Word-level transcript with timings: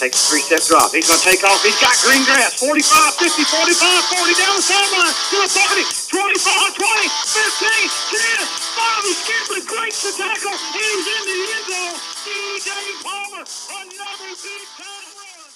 Takes 0.00 0.16
a 0.16 0.32
three-step 0.32 0.64
drop. 0.64 0.96
He's 0.96 1.04
going 1.04 1.20
to 1.20 1.28
take 1.28 1.44
off. 1.44 1.60
He's 1.60 1.76
got 1.76 1.92
green 2.00 2.24
grass. 2.24 2.56
45, 2.56 3.20
50, 3.20 3.44
45, 3.44 4.08
40 4.08 4.32
down 4.32 4.56
the 4.56 4.64
sideline. 4.64 5.12
To 5.12 5.36
the 5.36 5.50
30, 5.52 6.40
25, 6.40 6.40
20, 6.40 7.04
15, 7.04 7.84
10, 8.08 8.48
5. 8.80 9.04
He 9.04 9.12
skips 9.12 9.52
and 9.52 9.66
breaks 9.68 10.00
the 10.00 10.16
tackle. 10.16 10.56
He's 10.72 11.04
in 11.04 11.20
the 11.28 11.36
end 11.52 11.68
zone. 11.68 12.00
DJ 12.24 12.72
Palmer, 13.04 13.44
another 13.44 14.32
big 14.40 14.64
time 14.80 15.12
run. 15.20 15.52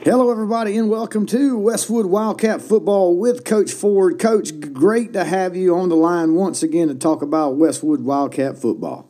Hello, 0.00 0.30
everybody, 0.30 0.78
and 0.78 0.88
welcome 0.88 1.26
to 1.26 1.58
Westwood 1.58 2.06
Wildcat 2.06 2.62
Football 2.62 3.18
with 3.18 3.44
Coach 3.44 3.70
Ford. 3.70 4.18
Coach, 4.18 4.58
great 4.72 5.12
to 5.12 5.24
have 5.24 5.56
you 5.56 5.76
on 5.76 5.90
the 5.90 5.94
line 5.94 6.32
once 6.34 6.62
again 6.62 6.88
to 6.88 6.94
talk 6.94 7.20
about 7.20 7.56
Westwood 7.56 8.00
Wildcat 8.00 8.56
Football. 8.56 9.06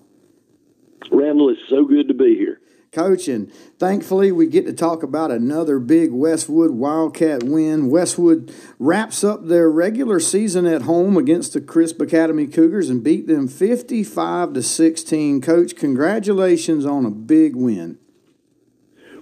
Randall, 1.12 1.50
it's 1.50 1.60
so 1.68 1.84
good 1.84 2.08
to 2.08 2.14
be 2.14 2.34
here. 2.34 2.59
Coach, 2.92 3.28
and 3.28 3.52
thankfully 3.78 4.32
we 4.32 4.48
get 4.48 4.66
to 4.66 4.72
talk 4.72 5.04
about 5.04 5.30
another 5.30 5.78
big 5.78 6.10
Westwood 6.10 6.72
Wildcat 6.72 7.44
win. 7.44 7.88
Westwood 7.88 8.52
wraps 8.80 9.22
up 9.22 9.46
their 9.46 9.70
regular 9.70 10.18
season 10.18 10.66
at 10.66 10.82
home 10.82 11.16
against 11.16 11.52
the 11.52 11.60
Crisp 11.60 12.00
Academy 12.00 12.48
Cougars 12.48 12.90
and 12.90 13.04
beat 13.04 13.28
them 13.28 13.46
55 13.46 14.54
to 14.54 14.62
16. 14.62 15.40
Coach, 15.40 15.76
congratulations 15.76 16.84
on 16.84 17.06
a 17.06 17.10
big 17.10 17.54
win. 17.54 17.96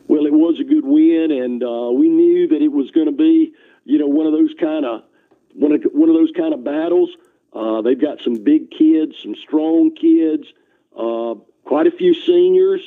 Well, 0.06 0.24
it 0.24 0.32
was 0.32 0.58
a 0.58 0.64
good 0.64 0.86
win, 0.86 1.30
and 1.30 1.62
uh, 1.62 1.90
we 1.92 2.08
knew 2.08 2.48
that 2.48 2.62
it 2.62 2.72
was 2.72 2.90
going 2.92 3.08
to 3.08 3.12
be, 3.12 3.52
you 3.84 3.98
know, 3.98 4.06
one 4.06 4.24
of 4.26 4.32
those 4.32 4.54
kind 4.58 4.86
of 4.86 5.02
one 5.52 5.72
of 5.72 5.82
one 5.92 6.08
of 6.08 6.14
those 6.14 6.32
kind 6.34 6.54
of 6.54 6.64
battles. 6.64 7.10
Uh, 7.52 7.82
they've 7.82 8.00
got 8.00 8.22
some 8.22 8.42
big 8.42 8.70
kids, 8.70 9.16
some 9.22 9.34
strong 9.34 9.94
kids, 9.94 10.46
uh, 10.96 11.34
quite 11.64 11.86
a 11.86 11.90
few 11.90 12.14
seniors, 12.14 12.80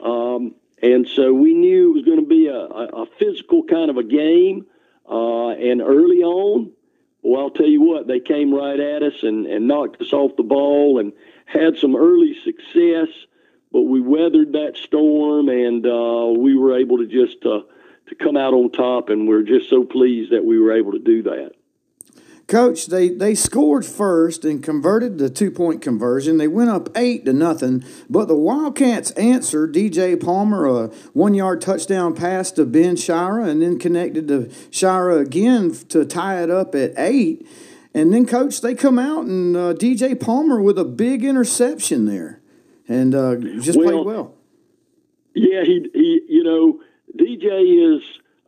um, 0.00 0.54
and 0.82 1.08
so 1.08 1.32
we 1.32 1.54
knew 1.54 1.90
it 1.90 1.94
was 1.94 2.04
going 2.04 2.20
to 2.20 2.26
be 2.26 2.48
a, 2.48 2.58
a, 2.58 3.06
physical 3.18 3.62
kind 3.64 3.90
of 3.90 3.96
a 3.96 4.02
game. 4.02 4.66
Uh, 5.08 5.50
and 5.50 5.80
early 5.80 6.22
on, 6.22 6.72
well, 7.22 7.42
I'll 7.42 7.50
tell 7.50 7.66
you 7.66 7.82
what, 7.82 8.06
they 8.08 8.18
came 8.18 8.52
right 8.52 8.78
at 8.78 9.02
us 9.02 9.22
and, 9.22 9.46
and 9.46 9.68
knocked 9.68 10.00
us 10.00 10.12
off 10.12 10.36
the 10.36 10.42
ball 10.42 10.98
and 10.98 11.12
had 11.46 11.76
some 11.76 11.94
early 11.94 12.36
success 12.42 13.08
but 13.72 13.82
we 13.82 14.00
weathered 14.00 14.52
that 14.52 14.76
storm 14.76 15.48
and 15.48 15.86
uh, 15.86 16.38
we 16.38 16.54
were 16.54 16.78
able 16.78 16.98
to 16.98 17.06
just 17.06 17.44
uh, 17.44 17.62
to 18.08 18.14
come 18.14 18.36
out 18.36 18.52
on 18.52 18.70
top 18.70 19.08
and 19.08 19.26
we're 19.26 19.42
just 19.42 19.70
so 19.70 19.84
pleased 19.84 20.32
that 20.32 20.44
we 20.44 20.58
were 20.58 20.72
able 20.72 20.92
to 20.92 20.98
do 20.98 21.22
that 21.22 21.52
coach 22.46 22.86
they, 22.86 23.08
they 23.08 23.34
scored 23.34 23.84
first 23.86 24.44
and 24.44 24.62
converted 24.62 25.18
the 25.18 25.30
two-point 25.30 25.80
conversion. 25.82 26.38
They 26.38 26.48
went 26.48 26.70
up 26.70 26.88
eight 26.96 27.24
to 27.24 27.32
nothing 27.32 27.84
but 28.10 28.28
the 28.28 28.36
wildcats 28.36 29.10
answered 29.12 29.74
dj 29.74 30.20
palmer 30.22 30.66
a 30.66 30.86
one-yard 31.12 31.60
touchdown 31.60 32.14
pass 32.14 32.50
to 32.52 32.64
ben 32.64 32.96
shira 32.96 33.44
and 33.44 33.62
then 33.62 33.78
connected 33.78 34.28
to 34.28 34.50
shira 34.70 35.18
again 35.18 35.72
to 35.88 36.04
tie 36.04 36.42
it 36.42 36.50
up 36.50 36.74
at 36.74 36.92
eight. 36.96 37.46
And 37.94 38.12
then 38.12 38.26
coach 38.26 38.60
they 38.60 38.74
come 38.74 38.98
out 38.98 39.24
and 39.24 39.56
uh, 39.56 39.74
dj 39.74 40.20
palmer 40.20 40.60
with 40.60 40.78
a 40.78 40.84
big 40.84 41.24
interception 41.24 42.06
there 42.06 42.42
and 42.88 43.14
uh, 43.14 43.36
just 43.36 43.78
well, 43.78 43.88
played 43.88 44.06
well. 44.06 44.34
Yeah, 45.34 45.64
he 45.64 45.88
he 45.92 46.20
you 46.28 46.44
know 46.44 46.80
DJ 47.16 47.96
is 47.96 48.02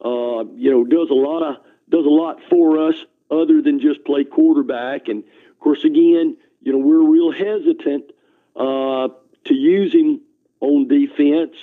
uh, 0.05 0.45
you 0.55 0.71
know 0.71 0.85
does 0.85 1.11
a 1.11 1.15
lot 1.15 1.43
of 1.43 1.57
does 1.89 2.05
a 2.05 2.11
lot 2.11 2.41
for 2.51 2.89
us 2.89 2.95
other 3.41 3.61
than 3.63 3.81
just 3.81 4.05
play 4.05 4.25
quarterback, 4.25 5.09
and 5.09 5.25
of 5.51 5.59
course 5.61 5.85
again 5.85 6.37
you 6.63 6.73
know 6.73 6.79
we're 6.79 7.03
real 7.03 7.33
hesitant 7.33 8.11
uh, 8.57 9.09
to 9.45 9.55
use 9.55 9.95
him 9.95 10.21
on 10.61 10.89
defense. 10.89 11.55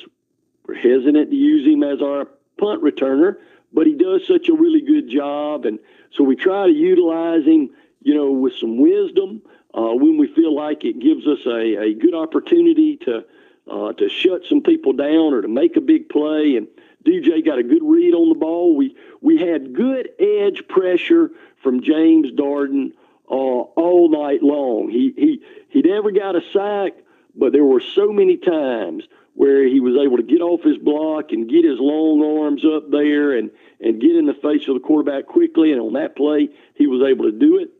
We're 0.67 0.75
hesitant 0.75 1.31
to 1.31 1.35
use 1.35 1.67
him 1.67 1.83
as 1.83 2.01
our 2.01 2.27
punt 2.57 2.83
returner, 2.83 3.37
but 3.73 3.87
he 3.87 3.93
does 3.95 4.27
such 4.27 4.49
a 4.49 4.53
really 4.53 4.81
good 4.81 5.09
job, 5.09 5.65
and 5.65 5.79
so 6.11 6.23
we 6.23 6.35
try 6.35 6.67
to 6.67 6.73
utilize 6.73 7.45
him 7.45 7.71
you 8.01 8.13
know 8.13 8.31
with 8.31 8.53
some 8.55 8.77
wisdom 8.77 9.41
uh, 9.73 9.93
when 9.93 10.17
we 10.17 10.27
feel 10.27 10.53
like 10.53 10.83
it 10.83 10.99
gives 10.99 11.25
us 11.27 11.39
a, 11.45 11.77
a 11.77 11.93
good 11.93 12.13
opportunity 12.13 12.97
to 12.97 13.25
uh, 13.69 13.93
to 13.93 14.09
shut 14.09 14.41
some 14.47 14.61
people 14.61 14.93
down 14.93 15.33
or 15.33 15.41
to 15.41 15.47
make 15.47 15.77
a 15.77 15.81
big 15.81 16.09
play. 16.09 16.55
And 16.57 16.67
DJ 17.05 17.45
got 17.45 17.59
a 17.59 17.63
good 17.63 17.83
read 17.83 18.13
on 18.13 18.29
the 18.29 18.35
ball. 18.35 18.75
We 18.75 18.95
we 19.21 19.37
had 19.37 19.73
good 19.73 20.09
edge 20.19 20.67
pressure 20.67 21.31
from 21.61 21.83
James 21.83 22.31
Darden 22.31 22.93
uh, 23.29 23.33
all 23.33 24.09
night 24.09 24.43
long. 24.43 24.89
He 24.89 25.13
he 25.15 25.41
he 25.69 25.81
never 25.81 26.11
got 26.11 26.35
a 26.35 26.41
sack, 26.53 26.93
but 27.35 27.51
there 27.51 27.63
were 27.63 27.81
so 27.81 28.11
many 28.11 28.37
times 28.37 29.03
where 29.33 29.65
he 29.65 29.79
was 29.79 29.95
able 29.95 30.17
to 30.17 30.23
get 30.23 30.41
off 30.41 30.61
his 30.61 30.77
block 30.77 31.31
and 31.31 31.49
get 31.49 31.63
his 31.63 31.79
long 31.79 32.41
arms 32.43 32.63
up 32.65 32.91
there 32.91 33.37
and 33.37 33.51
and 33.79 34.01
get 34.01 34.15
in 34.15 34.25
the 34.25 34.33
face 34.33 34.67
of 34.67 34.75
the 34.75 34.81
quarterback 34.81 35.25
quickly. 35.25 35.71
And 35.71 35.81
on 35.81 35.93
that 35.93 36.15
play, 36.15 36.49
he 36.75 36.87
was 36.87 37.01
able 37.09 37.25
to 37.25 37.31
do 37.31 37.59
it 37.59 37.71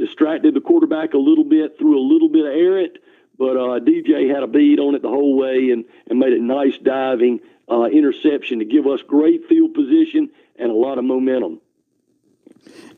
distracted 0.00 0.54
the 0.54 0.60
quarterback 0.60 1.12
a 1.12 1.18
little 1.18 1.44
bit, 1.44 1.78
threw 1.78 1.98
a 1.98 2.00
little 2.00 2.30
bit 2.30 2.46
of 2.46 2.52
errant, 2.52 2.96
but 3.38 3.56
uh, 3.56 3.78
DJ 3.80 4.32
had 4.32 4.42
a 4.42 4.46
bead 4.46 4.80
on 4.80 4.94
it 4.94 5.02
the 5.02 5.08
whole 5.08 5.36
way 5.36 5.70
and, 5.70 5.84
and 6.08 6.18
made 6.18 6.32
a 6.32 6.40
nice 6.40 6.76
diving 6.78 7.40
uh, 7.70 7.84
interception 7.84 8.58
to 8.58 8.64
give 8.64 8.86
us 8.86 9.02
great 9.02 9.46
field 9.46 9.74
position 9.74 10.30
and 10.56 10.70
a 10.70 10.74
lot 10.74 10.98
of 10.98 11.04
momentum. 11.04 11.59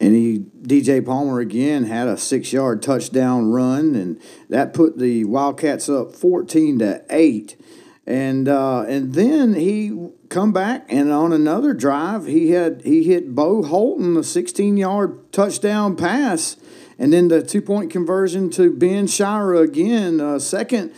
And 0.03 0.17
he, 0.17 0.41
DJ 0.63 1.05
Palmer 1.05 1.39
again 1.39 1.85
had 1.85 2.09
a 2.09 2.17
six 2.17 2.53
yard 2.53 2.83
touchdown 2.83 3.53
run, 3.53 3.95
and 3.95 4.21
that 4.49 4.75
put 4.75 4.99
the 4.99 5.25
Wildcats 5.25 5.89
up 5.89 6.15
14 6.15 6.81
to 6.81 7.05
8. 7.09 7.57
And 8.05 8.49
uh, 8.49 8.83
and 8.83 9.15
then 9.15 9.55
he 9.55 10.11
come 10.29 10.53
back 10.53 10.87
and 10.89 11.13
on 11.13 11.33
another 11.33 11.73
drive 11.73 12.27
he 12.27 12.51
had 12.51 12.83
he 12.83 13.05
hit 13.05 13.33
Bo 13.33 13.63
Holton 13.63 14.17
a 14.17 14.25
16 14.25 14.77
yard 14.77 15.31
touchdown 15.31 15.95
pass 15.95 16.57
and 16.99 17.13
then 17.13 17.29
the 17.29 17.43
two 17.43 17.63
point 17.63 17.91
conversion 17.91 18.51
to 18.51 18.71
Ben 18.71 19.07
Shira 19.07 19.59
again, 19.59 20.21
uh, 20.21 20.39
second 20.39 20.93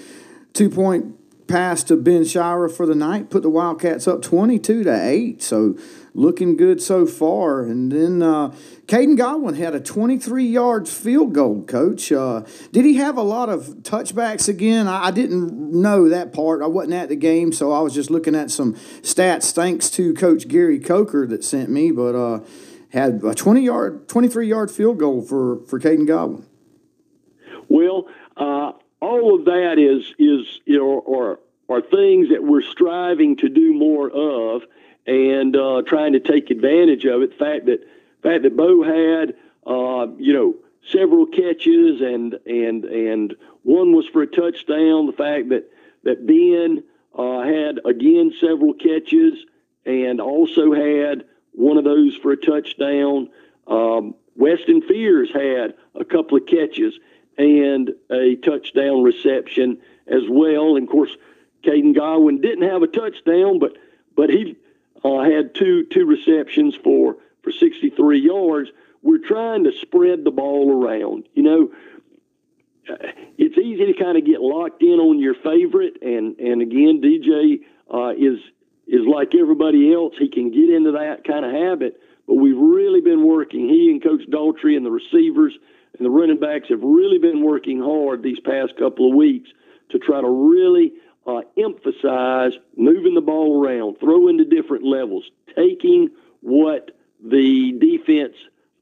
two 0.54 0.70
point 0.70 1.16
pass 1.46 1.84
to 1.84 1.96
Ben 1.96 2.24
Shira 2.24 2.70
for 2.70 2.86
the 2.86 2.94
night, 2.94 3.30
put 3.30 3.42
the 3.42 3.50
Wildcats 3.50 4.08
up 4.08 4.22
22 4.22 4.84
to 4.84 5.08
8. 5.08 5.42
So 5.42 5.76
looking 6.14 6.56
good 6.56 6.80
so 6.80 7.04
far. 7.04 7.62
And 7.62 7.90
then 7.90 8.22
uh, 8.22 8.54
Caden 8.86 9.18
Godwin 9.18 9.54
had 9.54 9.74
a 9.74 9.80
23 9.80 10.46
yard 10.46 10.88
field 10.88 11.34
goal, 11.34 11.64
coach. 11.64 12.10
Uh, 12.12 12.44
did 12.72 12.84
he 12.84 12.94
have 12.94 13.16
a 13.16 13.22
lot 13.22 13.48
of 13.48 13.66
touchbacks 13.82 14.48
again? 14.48 14.86
I, 14.86 15.06
I, 15.06 15.10
didn't 15.10 15.72
know 15.72 16.08
that 16.08 16.32
part. 16.32 16.62
I 16.62 16.66
wasn't 16.66 16.94
at 16.94 17.08
the 17.08 17.16
game, 17.16 17.52
so 17.52 17.72
I 17.72 17.80
was 17.80 17.92
just 17.92 18.10
looking 18.10 18.34
at 18.34 18.50
some 18.50 18.74
stats 19.02 19.52
thanks 19.52 19.90
to 19.90 20.14
Coach 20.14 20.48
Gary 20.48 20.78
Coker 20.78 21.26
that 21.26 21.44
sent 21.44 21.68
me. 21.68 21.90
But 21.90 22.14
uh, 22.14 22.40
had 22.90 23.22
a 23.24 23.34
20 23.34 23.62
yard, 23.62 24.08
23 24.08 24.46
yard 24.46 24.70
field 24.70 24.98
goal 24.98 25.20
for, 25.20 25.64
for 25.66 25.80
Caden 25.80 26.06
Godwin. 26.06 26.46
Well, 27.68 28.06
uh, 28.36 28.72
all 29.00 29.34
of 29.34 29.46
that 29.46 29.78
is, 29.78 30.14
is 30.18 30.60
you 30.64 30.78
know, 30.78 31.00
are, 31.00 31.40
are 31.68 31.80
things 31.80 32.28
that 32.28 32.44
we're 32.44 32.62
striving 32.62 33.36
to 33.38 33.48
do 33.48 33.72
more 33.72 34.10
of 34.10 34.62
and 35.06 35.56
uh, 35.56 35.82
trying 35.86 36.12
to 36.14 36.20
take 36.20 36.50
advantage 36.50 37.04
of 37.04 37.22
it. 37.22 37.30
The 37.30 37.44
fact 37.44 37.66
that, 37.66 37.86
fact 38.22 38.42
that 38.42 38.56
Bo 38.56 38.82
had, 38.82 39.34
uh, 39.66 40.06
you 40.18 40.32
know, 40.32 40.54
several 40.90 41.26
catches 41.26 42.00
and, 42.00 42.38
and, 42.46 42.84
and 42.84 43.36
one 43.62 43.92
was 43.94 44.06
for 44.06 44.22
a 44.22 44.26
touchdown. 44.26 45.06
The 45.06 45.12
fact 45.12 45.50
that, 45.50 45.70
that 46.04 46.26
Ben 46.26 46.84
uh, 47.16 47.42
had, 47.42 47.80
again, 47.84 48.32
several 48.40 48.74
catches 48.74 49.34
and 49.86 50.20
also 50.20 50.72
had 50.72 51.24
one 51.52 51.76
of 51.76 51.84
those 51.84 52.16
for 52.16 52.32
a 52.32 52.36
touchdown. 52.36 53.28
Um, 53.66 54.14
Weston 54.36 54.82
Fears 54.82 55.30
had 55.32 55.74
a 55.94 56.04
couple 56.04 56.36
of 56.36 56.46
catches 56.46 56.98
and 57.38 57.90
a 58.10 58.36
touchdown 58.36 59.02
reception 59.02 59.78
as 60.06 60.22
well. 60.28 60.76
And 60.76 60.86
of 60.86 60.90
course, 60.90 61.16
Caden 61.62 61.94
Godwin 61.94 62.40
didn't 62.40 62.68
have 62.68 62.82
a 62.82 62.86
touchdown, 62.86 63.58
but 63.58 63.76
but 64.16 64.30
he 64.30 64.56
uh, 65.02 65.22
had 65.22 65.54
two 65.54 65.84
two 65.84 66.06
receptions 66.06 66.74
for 66.82 67.16
for 67.42 67.52
63 67.52 68.20
yards. 68.20 68.70
We're 69.02 69.18
trying 69.18 69.64
to 69.64 69.72
spread 69.72 70.24
the 70.24 70.30
ball 70.30 70.82
around. 70.82 71.28
You 71.34 71.42
know, 71.42 71.70
it's 73.36 73.58
easy 73.58 73.92
to 73.92 73.94
kind 73.94 74.16
of 74.16 74.24
get 74.24 74.40
locked 74.40 74.82
in 74.82 74.98
on 75.00 75.18
your 75.18 75.34
favorite, 75.34 76.02
and 76.02 76.38
and 76.38 76.62
again, 76.62 77.00
DJ 77.02 77.60
uh, 77.92 78.12
is 78.16 78.38
is 78.86 79.06
like 79.06 79.34
everybody 79.34 79.92
else. 79.92 80.14
He 80.18 80.28
can 80.28 80.50
get 80.50 80.70
into 80.70 80.92
that 80.92 81.24
kind 81.24 81.44
of 81.44 81.52
habit, 81.52 82.00
but 82.26 82.34
we've 82.34 82.58
really 82.58 83.00
been 83.00 83.24
working. 83.24 83.68
He 83.68 83.90
and 83.90 84.02
Coach 84.02 84.22
Daltrey 84.30 84.76
and 84.76 84.84
the 84.84 84.90
receivers 84.90 85.54
and 85.98 86.04
the 86.04 86.10
running 86.10 86.40
backs 86.40 86.68
have 86.68 86.82
really 86.82 87.18
been 87.18 87.42
working 87.42 87.80
hard 87.80 88.22
these 88.22 88.40
past 88.40 88.76
couple 88.76 89.08
of 89.08 89.14
weeks 89.14 89.50
to 89.90 89.98
try 89.98 90.20
to 90.20 90.28
really 90.28 90.92
uh, 91.26 91.40
emphasize 91.56 92.52
moving 92.76 93.14
the 93.14 93.20
ball 93.20 93.62
around, 93.62 93.98
throwing 93.98 94.38
to 94.38 94.44
different 94.44 94.84
levels, 94.84 95.24
taking 95.54 96.10
what 96.40 96.90
the 97.22 97.72
defense 97.72 98.36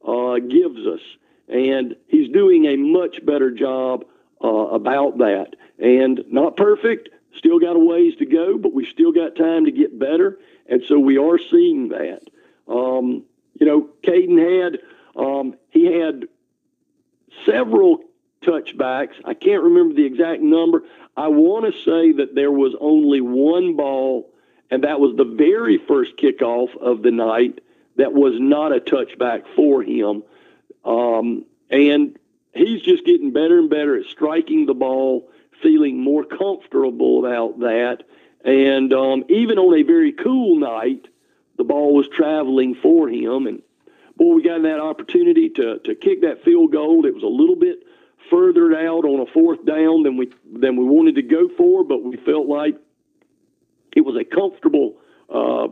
uh, 0.06 0.38
gives 0.38 0.86
us. 0.86 1.00
And 1.48 1.96
he's 2.08 2.30
doing 2.30 2.66
a 2.66 2.76
much 2.76 3.24
better 3.24 3.50
job 3.50 4.04
uh, 4.42 4.48
about 4.48 5.18
that. 5.18 5.54
And 5.78 6.24
not 6.28 6.56
perfect, 6.56 7.08
Still 7.38 7.58
got 7.58 7.76
a 7.76 7.78
ways 7.78 8.14
to 8.16 8.26
go, 8.26 8.58
but 8.58 8.74
we 8.74 8.84
still 8.84 9.10
got 9.10 9.36
time 9.36 9.64
to 9.64 9.72
get 9.72 9.98
better, 9.98 10.38
and 10.66 10.82
so 10.86 10.98
we 10.98 11.16
are 11.16 11.38
seeing 11.38 11.88
that. 11.88 12.20
Um, 12.68 13.24
you 13.58 13.66
know, 13.66 13.88
Caden 14.02 14.38
had 14.38 14.78
um, 15.16 15.54
he 15.70 15.86
had 15.86 16.28
several 17.46 18.00
touchbacks. 18.42 19.14
I 19.24 19.34
can't 19.34 19.62
remember 19.62 19.94
the 19.94 20.04
exact 20.04 20.42
number. 20.42 20.82
I 21.16 21.28
want 21.28 21.66
to 21.66 21.80
say 21.82 22.12
that 22.12 22.34
there 22.34 22.50
was 22.50 22.74
only 22.80 23.20
one 23.20 23.76
ball, 23.76 24.30
and 24.70 24.84
that 24.84 25.00
was 25.00 25.16
the 25.16 25.24
very 25.24 25.78
first 25.78 26.16
kickoff 26.16 26.76
of 26.76 27.02
the 27.02 27.10
night 27.10 27.60
that 27.96 28.12
was 28.12 28.34
not 28.38 28.74
a 28.74 28.80
touchback 28.80 29.44
for 29.54 29.82
him. 29.82 30.22
Um, 30.84 31.44
and 31.70 32.18
he's 32.54 32.82
just 32.82 33.04
getting 33.04 33.32
better 33.32 33.58
and 33.58 33.70
better 33.70 33.98
at 33.98 34.06
striking 34.06 34.66
the 34.66 34.74
ball, 34.74 35.30
feeling 35.62 36.00
more 36.00 36.24
comfortable 36.24 37.24
about 37.24 37.60
that. 37.60 38.04
And 38.44 38.92
um, 38.92 39.24
even 39.28 39.58
on 39.58 39.78
a 39.78 39.82
very 39.82 40.12
cool 40.12 40.56
night, 40.56 41.06
the 41.56 41.64
ball 41.64 41.94
was 41.94 42.08
traveling 42.08 42.74
for 42.74 43.08
him. 43.08 43.46
And 43.46 43.62
boy, 44.16 44.34
we 44.34 44.42
got 44.42 44.62
that 44.62 44.80
opportunity 44.80 45.50
to 45.50 45.78
to 45.80 45.94
kick 45.94 46.22
that 46.22 46.44
field 46.44 46.72
goal. 46.72 47.06
It 47.06 47.14
was 47.14 47.22
a 47.22 47.26
little 47.26 47.56
bit 47.56 47.84
further 48.30 48.74
out 48.74 49.04
on 49.04 49.20
a 49.20 49.32
fourth 49.32 49.64
down 49.64 50.02
than 50.02 50.16
we 50.16 50.30
than 50.52 50.76
we 50.76 50.84
wanted 50.84 51.16
to 51.16 51.22
go 51.22 51.48
for, 51.56 51.84
but 51.84 52.02
we 52.02 52.16
felt 52.16 52.46
like 52.46 52.76
it 53.94 54.02
was 54.02 54.16
a 54.16 54.24
comfortable 54.24 54.96
uh, 55.28 55.68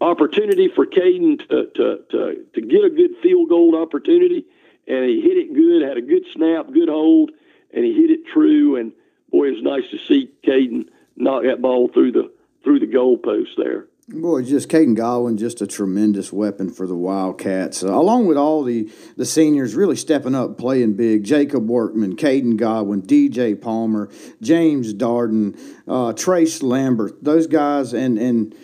opportunity 0.00 0.68
for 0.68 0.86
Caden 0.86 1.38
to, 1.48 1.66
to, 1.74 1.98
to, 2.10 2.44
to 2.54 2.60
get 2.60 2.84
a 2.84 2.90
good 2.90 3.16
field 3.22 3.48
goal 3.48 3.80
opportunity, 3.80 4.44
and 4.86 5.04
he 5.04 5.20
hit 5.20 5.36
it 5.36 5.54
good, 5.54 5.82
had 5.82 5.96
a 5.96 6.02
good 6.02 6.24
snap, 6.34 6.72
good 6.72 6.88
hold, 6.88 7.30
and 7.72 7.84
he 7.84 7.94
hit 7.94 8.10
it 8.10 8.26
true. 8.26 8.76
And 8.76 8.92
boy, 9.30 9.48
it 9.48 9.54
was 9.54 9.62
nice 9.62 9.90
to 9.90 9.98
see 9.98 10.30
Caden 10.44 10.88
knock 11.16 11.44
that 11.44 11.62
ball 11.62 11.88
through 11.88 12.12
the 12.12 12.32
through 12.62 12.80
the 12.80 12.86
goalpost 12.86 13.56
there. 13.56 13.86
Boy, 14.08 14.42
just 14.42 14.68
Caden 14.68 14.94
Godwin, 14.94 15.36
just 15.36 15.60
a 15.62 15.66
tremendous 15.66 16.32
weapon 16.32 16.70
for 16.70 16.86
the 16.86 16.94
Wildcats, 16.94 17.82
uh, 17.82 17.92
along 17.92 18.26
with 18.26 18.36
all 18.36 18.62
the, 18.62 18.88
the 19.16 19.26
seniors 19.26 19.74
really 19.74 19.96
stepping 19.96 20.32
up, 20.32 20.58
playing 20.58 20.94
big. 20.94 21.24
Jacob 21.24 21.68
Workman, 21.68 22.14
Caden 22.14 22.56
Godwin, 22.56 23.02
DJ 23.02 23.60
Palmer, 23.60 24.08
James 24.40 24.94
Darden, 24.94 25.58
uh, 25.88 26.12
Trace 26.12 26.62
Lambert, 26.62 27.24
those 27.24 27.48
guys, 27.48 27.92
and 27.92 28.16
and 28.16 28.54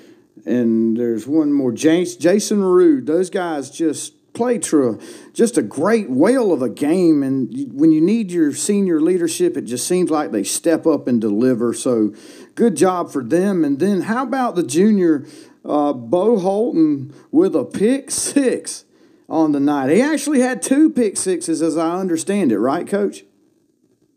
and 0.47 0.97
there's 0.97 1.27
one 1.27 1.53
more, 1.53 1.73
James, 1.73 2.15
Jason 2.15 2.63
Rude. 2.63 3.07
Those 3.07 3.29
guys 3.29 3.69
just 3.69 4.15
play 4.35 4.59
true, 4.59 4.99
just 5.33 5.59
a 5.59 5.63
great 5.63 6.09
whale 6.09 6.53
of 6.53 6.63
a 6.63 6.69
game. 6.69 7.23
And 7.23 7.73
when 7.73 7.93
you 7.93 8.01
need 8.01 8.31
your 8.31 8.53
senior 8.53 9.01
leadership, 9.01 9.57
it 9.57 9.63
just 9.63 9.87
seems 9.87 10.11
like 10.11 10.31
they 10.31 10.45
step 10.45 10.87
up 10.87 11.07
and 11.07 11.21
deliver. 11.21 11.75
So 11.75 12.15
good 12.55 12.77
job 12.77 13.11
for 13.11 13.23
them. 13.23 13.65
And 13.65 13.79
then 13.79 14.03
how 14.03 14.23
about 14.23 14.57
the 14.57 14.63
junior 14.63 15.27
uh, 15.65 15.93
Bo 15.93 16.39
Holton 16.39 17.15
with 17.31 17.55
a 17.55 17.65
pick 17.65 18.11
six 18.11 18.85
on 19.29 19.53
the 19.53 19.61
night? 19.61 19.91
He 19.91 20.01
actually 20.01 20.41
had 20.41 20.63
two 20.63 20.91
pick 20.91 21.17
sixes, 21.17 21.63
as 21.63 21.77
I 21.77 21.97
understand 21.97 22.53
it, 22.53 22.59
right, 22.59 22.87
Coach? 22.87 23.25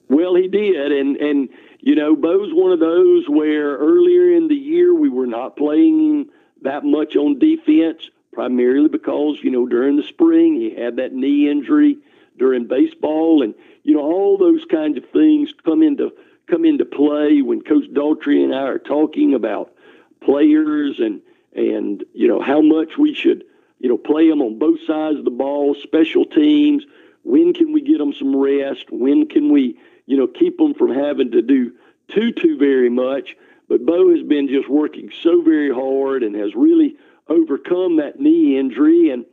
Well, 0.07 0.35
he 0.35 0.47
did, 0.47 0.91
and 0.91 1.17
and 1.17 1.49
you 1.79 1.95
know, 1.95 2.15
Bo's 2.15 2.51
one 2.51 2.71
of 2.71 2.79
those 2.79 3.29
where 3.29 3.77
earlier 3.77 4.35
in 4.35 4.47
the 4.47 4.55
year 4.55 4.93
we 4.93 5.07
were 5.07 5.27
not 5.27 5.55
playing 5.55 6.29
that 6.63 6.83
much 6.83 7.15
on 7.15 7.37
defense, 7.37 8.09
primarily 8.33 8.89
because, 8.89 9.37
you 9.43 9.51
know, 9.51 9.67
during 9.67 9.95
the 9.95 10.03
spring 10.03 10.55
he 10.55 10.73
had 10.73 10.95
that 10.97 11.13
knee 11.13 11.49
injury 11.49 11.97
during 12.37 12.65
baseball 12.65 13.43
and, 13.43 13.53
you 13.83 13.93
know, 13.93 14.01
all 14.01 14.37
those 14.37 14.65
kinds 14.65 14.97
of 14.97 15.07
things 15.11 15.53
come 15.63 15.83
into 15.83 16.11
come 16.47 16.65
into 16.65 16.85
play 16.85 17.41
when 17.41 17.61
Coach 17.61 17.85
Daltrey 17.93 18.43
and 18.43 18.53
I 18.53 18.63
are 18.63 18.79
talking 18.79 19.33
about 19.33 19.73
players 20.21 20.99
and 20.99 21.21
and 21.53 22.03
you 22.13 22.27
know 22.27 22.41
how 22.41 22.61
much 22.61 22.97
we 22.97 23.13
should 23.13 23.43
you 23.79 23.89
know 23.89 23.97
play 23.97 24.29
them 24.29 24.41
on 24.41 24.59
both 24.59 24.79
sides 24.85 25.19
of 25.19 25.25
the 25.25 25.31
ball, 25.31 25.75
special 25.75 26.25
teams. 26.25 26.85
When 27.23 27.53
can 27.53 27.73
we 27.73 27.81
get 27.81 27.97
them 27.97 28.13
some 28.13 28.35
rest? 28.35 28.91
When 28.91 29.27
can 29.27 29.51
we 29.51 29.77
you 30.05 30.17
know, 30.17 30.27
keep 30.27 30.57
them 30.57 30.73
from 30.73 30.93
having 30.93 31.31
to 31.31 31.41
do 31.41 31.73
too, 32.07 32.31
too 32.31 32.57
very 32.57 32.89
much. 32.89 33.35
But 33.67 33.85
Bo 33.85 34.11
has 34.11 34.21
been 34.21 34.47
just 34.47 34.69
working 34.69 35.11
so 35.23 35.41
very 35.41 35.73
hard 35.73 36.23
and 36.23 36.35
has 36.35 36.55
really 36.55 36.95
overcome 37.27 37.97
that 37.97 38.19
knee 38.19 38.57
injury. 38.57 39.09
And, 39.09 39.25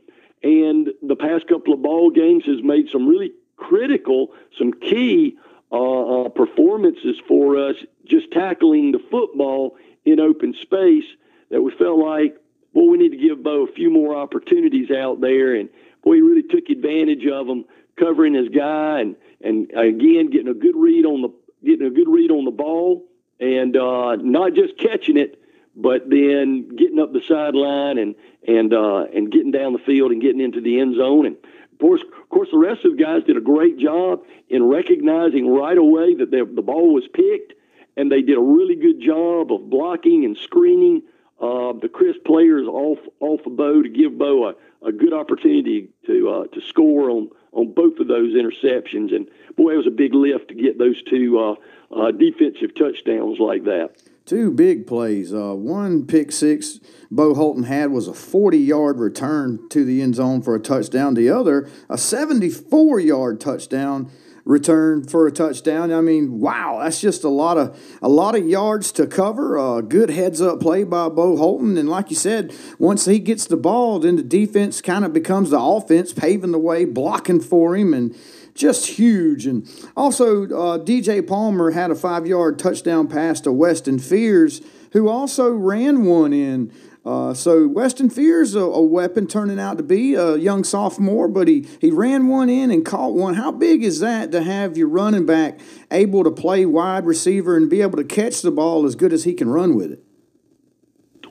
and 0.43 0.91
the 1.03 1.17
past 1.17 1.47
couple 1.47 1.75
of 1.75 1.83
ball 1.83 2.11
games 2.11 2.47
has 2.47 2.63
made 2.63 2.89
some 2.89 3.07
really 3.07 3.33
critical, 3.57 4.29
some 4.57 4.73
key 4.73 5.37
uh, 5.73 6.25
uh, 6.25 6.29
performances 6.29 7.17
for 7.27 7.57
us 7.69 7.77
just 8.05 8.31
tackling 8.31 8.93
the 8.93 9.01
football 9.11 9.77
in 10.05 10.21
open 10.21 10.55
space 10.61 11.05
that 11.51 11.63
we 11.63 11.73
felt 11.73 11.99
like, 11.99 12.37
well, 12.73 12.89
we 12.89 12.99
need 12.99 13.11
to 13.11 13.17
give 13.17 13.43
Bo 13.43 13.65
a 13.65 13.73
few 13.73 13.91
more 13.91 14.17
opportunities 14.17 14.91
out 14.91 15.21
there. 15.21 15.55
And 15.55 15.69
boy, 16.03 16.15
he 16.15 16.21
really 16.21 16.43
took 16.43 16.69
advantage 16.69 17.27
of 17.27 17.47
them, 17.47 17.65
covering 17.97 18.35
his 18.35 18.49
guy 18.49 19.01
and 19.01 19.17
and 19.41 19.71
again 19.73 20.31
getting 20.31 20.49
a 20.49 20.55
good 20.55 20.77
read 20.77 21.05
on 21.05 21.23
the 21.23 21.29
getting 21.65 21.87
a 21.87 21.91
good 21.91 22.09
read 22.09 22.31
on 22.31 22.45
the 22.45 22.51
ball 22.51 23.05
and 23.41 23.77
uh, 23.77 24.17
not 24.17 24.55
just 24.55 24.79
catching 24.79 25.17
it, 25.17 25.43
but 25.75 26.09
then 26.09 26.69
getting 26.77 26.99
up 26.99 27.13
the 27.13 27.23
sideline 27.27 27.99
and 27.99 28.15
and 28.47 28.73
uh, 28.73 29.05
and 29.15 29.31
getting 29.31 29.51
down 29.51 29.73
the 29.73 29.79
field 29.79 30.13
and 30.13 30.23
getting 30.23 30.41
into 30.41 30.61
the 30.61 30.81
end 30.81 30.97
zone. 30.97 31.27
And 31.27 31.37
course, 31.83 32.01
of 32.03 32.29
course, 32.29 32.49
the 32.51 32.59
rest 32.59 32.85
of 32.85 32.97
the 32.97 33.03
guys 33.03 33.25
did 33.25 33.37
a 33.37 33.41
great 33.41 33.77
job 33.79 34.23
in 34.49 34.63
recognizing 34.63 35.53
right 35.53 35.77
away 35.77 36.15
that 36.15 36.31
the 36.31 36.63
ball 36.63 36.95
was 36.95 37.07
picked, 37.13 37.55
and 37.97 38.11
they 38.11 38.23
did 38.23 38.39
a 38.39 38.41
really 38.41 38.77
good 38.77 39.01
job 39.01 39.53
of 39.53 39.69
blocking 39.69 40.25
and 40.25 40.37
screening 40.39 41.03
uh, 41.41 41.73
the 41.73 41.91
Crisp 41.93 42.25
players 42.25 42.67
off 42.69 43.01
off 43.21 43.45
of 43.45 43.57
Bo 43.57 43.83
to 43.83 43.89
give 43.89 44.17
Bo 44.17 44.51
a, 44.51 44.55
a 44.87 44.93
good 44.93 45.13
opportunity 45.13 45.89
to 46.07 46.31
uh, 46.31 46.47
to 46.55 46.61
score 46.61 47.11
on 47.11 47.31
on 47.51 47.73
both 47.73 47.99
of 47.99 48.07
those 48.07 48.33
interceptions. 48.35 49.15
And 49.15 49.29
boy, 49.57 49.75
it 49.75 49.77
was 49.77 49.89
a 49.89 49.91
big 49.91 50.15
lift 50.15 50.49
to 50.49 50.55
get 50.55 50.79
those 50.79 51.03
two 51.03 51.39
uh, 51.39 51.55
uh, 51.95 52.13
defensive 52.13 52.75
touchdowns 52.77 53.39
like 53.41 53.65
that. 53.65 53.91
Two 54.25 54.53
big 54.53 54.87
plays. 54.87 55.35
Uh, 55.35 55.55
one 55.55 56.07
pick 56.07 56.31
six 56.31 56.79
Bo 57.11 57.35
Holton 57.35 57.65
had 57.65 57.91
was 57.91 58.09
a 58.09 58.15
40 58.15 58.59
yard 58.59 58.99
return 58.99 59.69
to 59.71 59.85
the 59.85 60.01
end 60.01 60.15
zone 60.15 60.43
for 60.43 60.55
a 60.55 60.61
touchdown. 60.61 61.15
The 61.15 61.29
other, 61.29 61.69
a 61.91 61.99
74 61.99 63.01
yard 63.01 63.41
touchdown 63.41 64.11
return 64.45 65.05
for 65.05 65.27
a 65.27 65.33
touchdown. 65.33 65.93
I 65.93 66.01
mean, 66.01 66.41
wow, 66.41 66.81
that's 66.83 67.01
just 67.01 67.25
a 67.25 67.29
lot 67.29 67.57
of 67.59 67.79
a 68.01 68.09
lot 68.09 68.37
of 68.37 68.47
yards 68.47 68.93
to 68.93 69.07
cover. 69.07 69.57
A 69.57 69.83
good 69.83 70.11
heads 70.11 70.41
up 70.41 70.61
play 70.61 70.85
by 70.85 71.09
Bo 71.09 71.37
Holton, 71.37 71.77
and 71.77 71.89
like 71.89 72.11
you 72.11 72.17
said, 72.17 72.55
once 72.79 73.05
he 73.05 73.19
gets 73.19 73.47
the 73.47 73.57
ball, 73.57 74.01
then 74.01 74.17
the 74.17 74.23
defense 74.23 74.81
kind 74.81 75.05
of 75.05 75.13
becomes 75.13 75.51
the 75.51 75.61
offense, 75.61 76.13
paving 76.13 76.53
the 76.53 76.59
way, 76.59 76.85
blocking 76.85 77.41
for 77.41 77.77
him, 77.77 77.95
and 77.95 78.17
just 78.55 78.87
huge. 78.87 79.47
And 79.47 79.69
also, 79.97 80.45
uh, 80.45 80.79
DJ 80.79 81.27
Palmer 81.27 81.71
had 81.71 81.91
a 81.91 81.95
five 81.95 82.27
yard 82.27 82.59
touchdown 82.59 83.09
pass 83.09 83.41
to 83.43 83.53
Weston 83.53 83.99
Fears, 83.99 84.61
who 84.93 85.09
also 85.09 85.51
ran 85.51 86.05
one 86.05 86.33
in. 86.33 86.73
Uh, 87.05 87.35
so 87.35 87.67
Weston 87.67 88.11
Fears 88.11 88.55
a, 88.55 88.61
a, 88.61 88.81
weapon 88.81 89.27
turning 89.27 89.59
out 89.59 89.77
to 89.77 89.83
be 89.83 90.15
a 90.15 90.37
young 90.37 90.63
sophomore, 90.63 91.27
but 91.27 91.49
he, 91.49 91.67
he 91.81 91.91
ran 91.91 92.29
one 92.29 92.49
in 92.49 92.71
and 92.71 92.85
caught 92.85 93.15
one. 93.15 93.35
How 93.35 93.51
big 93.51 93.83
is 93.83 93.99
that 93.99 94.31
to 94.31 94.43
have 94.43 94.77
your 94.77 94.87
running 94.87 95.27
back 95.27 95.59
able 95.91 96.23
to 96.23 96.31
play 96.31 96.65
wide 96.65 97.05
receiver 97.05 97.57
and 97.57 97.69
be 97.69 97.83
able 97.83 97.97
to 97.97 98.05
catch 98.05 98.41
the 98.43 98.53
ball 98.53 98.87
as 98.87 98.95
good 98.95 99.13
as 99.13 99.25
he 99.25 99.35
can 99.35 99.49
run 99.49 99.75
with 99.75 99.91
it? 99.91 100.05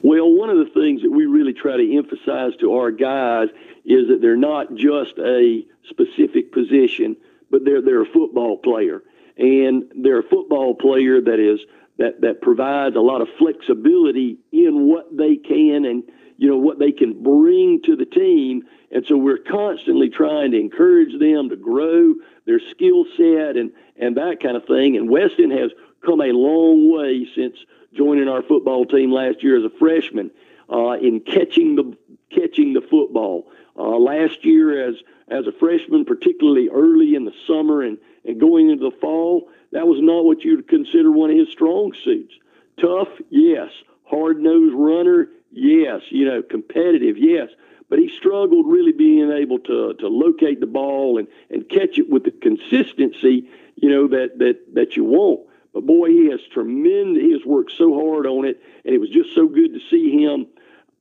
Well, 0.04 0.30
one 0.30 0.50
of 0.50 0.58
the 0.58 0.72
things 0.74 1.04
that 1.04 1.12
we 1.12 1.26
really 1.26 1.54
try 1.54 1.78
to 1.78 1.96
emphasize 1.98 2.54
to 2.60 2.74
our 2.74 2.92
guys 2.92 3.48
is 3.86 4.10
that 4.10 4.20
they're 4.20 4.36
not 4.36 4.76
just 4.76 5.18
a 5.20 5.66
specific 5.90 6.52
position, 6.52 7.16
but 7.50 7.64
they're 7.64 7.82
they're 7.82 8.02
a 8.02 8.12
football 8.12 8.58
player, 8.58 9.04
and 9.38 9.92
they're 9.96 10.20
a 10.20 10.28
football 10.28 10.76
player 10.76 11.22
that 11.22 11.40
is 11.40 11.62
that 12.02 12.22
that 12.22 12.42
provides 12.42 12.96
a 12.96 13.00
lot 13.00 13.22
of 13.22 13.28
flexibility 13.38 14.38
in 14.52 14.88
what 14.88 15.16
they 15.16 15.36
can 15.36 15.86
and 15.86 16.04
you 16.38 16.50
know 16.50 16.58
what 16.58 16.80
they 16.80 16.92
can 16.92 17.22
bring 17.22 17.82
to 17.84 17.96
the 17.96 18.06
team. 18.06 18.64
And 18.92 19.06
so 19.06 19.16
we're 19.16 19.38
constantly 19.38 20.10
trying 20.10 20.52
to 20.52 20.60
encourage 20.60 21.18
them 21.20 21.50
to 21.50 21.56
grow 21.56 22.16
their 22.46 22.60
skill 22.60 23.06
set 23.16 23.56
and 23.56 23.72
and 23.96 24.18
that 24.18 24.42
kind 24.42 24.58
of 24.58 24.66
thing. 24.66 24.98
And 24.98 25.10
Weston 25.10 25.52
has 25.52 25.72
come 26.04 26.22
a 26.22 26.34
long 26.34 26.92
way 26.92 27.28
since 27.36 27.58
joining 27.94 28.28
our 28.28 28.42
football 28.42 28.86
team 28.86 29.12
last 29.12 29.44
year 29.44 29.58
as 29.58 29.64
a 29.64 29.78
freshman 29.78 30.32
uh, 30.72 30.94
in 30.94 31.20
catching 31.20 31.76
the 31.76 31.96
catching 32.32 32.74
the 32.74 32.82
football. 32.82 33.52
Uh, 33.78 33.98
last 33.98 34.44
year, 34.44 34.90
as 34.90 34.96
as 35.28 35.46
a 35.46 35.52
freshman, 35.52 36.06
particularly 36.06 36.68
early 36.70 37.14
in 37.14 37.26
the 37.26 37.34
summer 37.46 37.84
and 37.84 38.00
and 38.26 38.40
going 38.40 38.72
into 38.72 38.90
the 38.90 38.98
fall, 38.98 39.50
that 39.72 39.88
was 39.88 40.00
not 40.02 40.26
what 40.26 40.44
you'd 40.44 40.68
consider 40.68 41.12
one 41.12 41.32
of 41.32 41.38
his 41.38 41.50
strong 41.50 41.94
suits. 42.04 42.34
Tough, 42.80 43.10
yes. 43.30 43.70
Hard 44.04 44.42
nosed 44.42 44.76
runner, 44.76 45.28
yes. 45.52 46.02
You 46.10 46.26
know, 46.26 46.42
competitive, 46.42 47.18
yes. 47.18 47.50
But 47.90 48.00
he 48.00 48.10
struggled 48.10 48.68
really 48.68 48.94
being 48.94 49.32
able 49.32 49.60
to 49.60 49.94
to 49.96 50.08
locate 50.08 50.60
the 50.60 50.66
ball 50.68 51.18
and 51.18 51.28
and 51.50 51.68
catch 51.68 51.98
it 51.98 52.10
with 52.10 52.24
the 52.24 52.32
consistency, 52.32 53.50
you 53.76 53.90
know, 53.90 54.08
that 54.08 54.40
that 54.40 54.74
that 54.74 54.96
you 54.96 55.04
want. 55.04 55.42
But 55.74 55.86
boy, 55.86 56.10
he 56.10 56.30
has 56.32 56.42
tremendous. 56.52 57.22
He 57.22 57.32
has 57.32 57.46
worked 57.46 57.72
so 57.72 57.94
hard 57.94 58.26
on 58.28 58.46
it, 58.46 58.62
and 58.86 58.94
it 58.94 59.00
was 59.00 59.10
just 59.10 59.34
so 59.36 59.48
good 59.48 59.74
to 59.74 59.80
see 59.90 60.22
him 60.24 60.48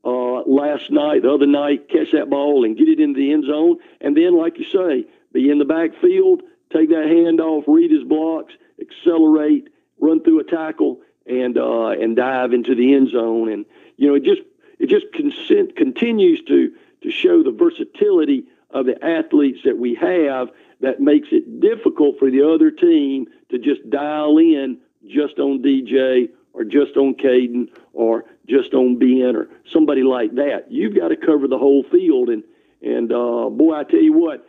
uh, 0.04 0.42
last 0.42 0.90
night, 0.90 1.22
the 1.22 1.32
other 1.32 1.46
night, 1.46 1.88
catch 1.88 2.12
that 2.12 2.30
ball 2.30 2.64
and 2.64 2.76
get 2.76 2.88
it 2.88 3.00
into 3.00 3.18
the 3.18 3.32
end 3.32 3.44
zone, 3.44 3.78
and 4.00 4.16
then, 4.16 4.36
like 4.36 4.58
you 4.58 4.64
say, 4.64 5.06
be 5.32 5.50
in 5.50 5.58
the 5.58 5.64
backfield, 5.64 6.42
take 6.72 6.90
that 6.90 7.06
hand 7.06 7.40
off, 7.40 7.64
read 7.66 7.90
his 7.90 8.04
blocks, 8.04 8.54
accelerate, 8.80 9.68
run 10.00 10.22
through 10.22 10.40
a 10.40 10.44
tackle, 10.44 11.00
and 11.26 11.58
uh, 11.58 11.90
and 11.90 12.16
dive 12.16 12.52
into 12.52 12.74
the 12.74 12.94
end 12.94 13.10
zone. 13.10 13.50
And 13.50 13.64
you 13.96 14.08
know, 14.08 14.14
it 14.14 14.24
just 14.24 14.42
it 14.78 14.88
just 14.88 15.12
consent, 15.12 15.76
continues 15.76 16.42
to 16.48 16.72
to 17.02 17.10
show 17.10 17.42
the 17.42 17.52
versatility 17.52 18.44
of 18.70 18.86
the 18.86 19.02
athletes 19.04 19.60
that 19.64 19.78
we 19.78 19.94
have 19.96 20.48
that 20.80 21.00
makes 21.00 21.28
it 21.30 21.60
difficult 21.60 22.18
for 22.18 22.30
the 22.30 22.42
other 22.42 22.70
team 22.70 23.26
to 23.50 23.58
just 23.58 23.88
dial 23.90 24.38
in 24.38 24.78
just 25.06 25.38
on 25.38 25.62
DJ 25.62 26.28
or 26.52 26.64
just 26.64 26.96
on 26.96 27.14
Caden 27.14 27.68
or 27.92 28.24
just 28.48 28.74
on 28.74 28.98
Ben 28.98 29.36
or 29.36 29.48
somebody 29.70 30.02
like 30.02 30.34
that. 30.34 30.70
You've 30.70 30.96
got 30.96 31.08
to 31.08 31.16
cover 31.16 31.46
the 31.48 31.58
whole 31.58 31.82
field. 31.84 32.28
And, 32.28 32.44
and 32.82 33.12
uh, 33.12 33.48
boy, 33.50 33.74
I 33.74 33.84
tell 33.84 34.02
you 34.02 34.12
what, 34.12 34.46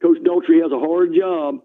Coach 0.00 0.18
Daltrey 0.18 0.62
has 0.62 0.72
a 0.72 0.78
hard 0.78 1.14
job, 1.14 1.62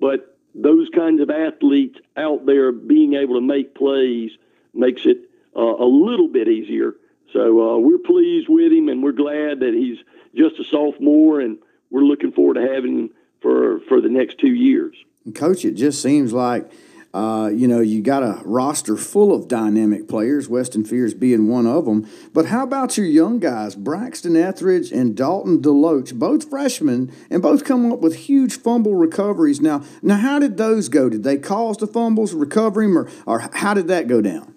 but 0.00 0.36
those 0.54 0.88
kinds 0.94 1.20
of 1.20 1.30
athletes 1.30 1.98
out 2.16 2.46
there 2.46 2.72
being 2.72 3.14
able 3.14 3.34
to 3.34 3.40
make 3.40 3.74
plays 3.74 4.32
makes 4.74 5.02
it 5.04 5.18
uh, 5.54 5.60
a 5.60 5.84
little 5.84 6.28
bit 6.28 6.48
easier. 6.48 6.94
So 7.32 7.74
uh, 7.74 7.78
we're 7.78 7.98
pleased 7.98 8.48
with 8.48 8.72
him, 8.72 8.88
and 8.88 9.02
we're 9.02 9.12
glad 9.12 9.60
that 9.60 9.74
he's 9.74 9.98
just 10.34 10.58
a 10.58 10.64
sophomore, 10.64 11.40
and 11.40 11.58
we're 11.90 12.02
looking 12.02 12.32
forward 12.32 12.54
to 12.54 12.62
having 12.62 12.98
him 12.98 13.10
for 13.40 13.80
for 13.88 14.00
the 14.00 14.08
next 14.08 14.38
two 14.38 14.54
years. 14.54 14.96
Coach, 15.34 15.64
it 15.64 15.72
just 15.72 16.00
seems 16.02 16.32
like 16.32 16.70
uh, 17.16 17.48
you 17.48 17.66
know, 17.66 17.80
you 17.80 18.02
got 18.02 18.22
a 18.22 18.42
roster 18.44 18.94
full 18.94 19.34
of 19.34 19.48
dynamic 19.48 20.06
players, 20.06 20.50
Weston 20.50 20.84
Fears 20.84 21.14
being 21.14 21.48
one 21.48 21.66
of 21.66 21.86
them. 21.86 22.06
But 22.34 22.46
how 22.46 22.62
about 22.62 22.98
your 22.98 23.06
young 23.06 23.38
guys, 23.38 23.74
Braxton 23.74 24.36
Etheridge 24.36 24.92
and 24.92 25.16
Dalton 25.16 25.62
Deloach, 25.62 26.12
both 26.12 26.50
freshmen, 26.50 27.10
and 27.30 27.40
both 27.40 27.64
come 27.64 27.90
up 27.90 28.00
with 28.00 28.16
huge 28.16 28.58
fumble 28.58 28.96
recoveries. 28.96 29.62
Now, 29.62 29.82
now, 30.02 30.18
how 30.18 30.38
did 30.38 30.58
those 30.58 30.90
go? 30.90 31.08
Did 31.08 31.22
they 31.22 31.38
cause 31.38 31.78
the 31.78 31.86
fumbles, 31.86 32.34
recover 32.34 32.82
him, 32.82 32.98
or, 32.98 33.08
or 33.24 33.48
how 33.54 33.72
did 33.72 33.88
that 33.88 34.08
go 34.08 34.20
down? 34.20 34.54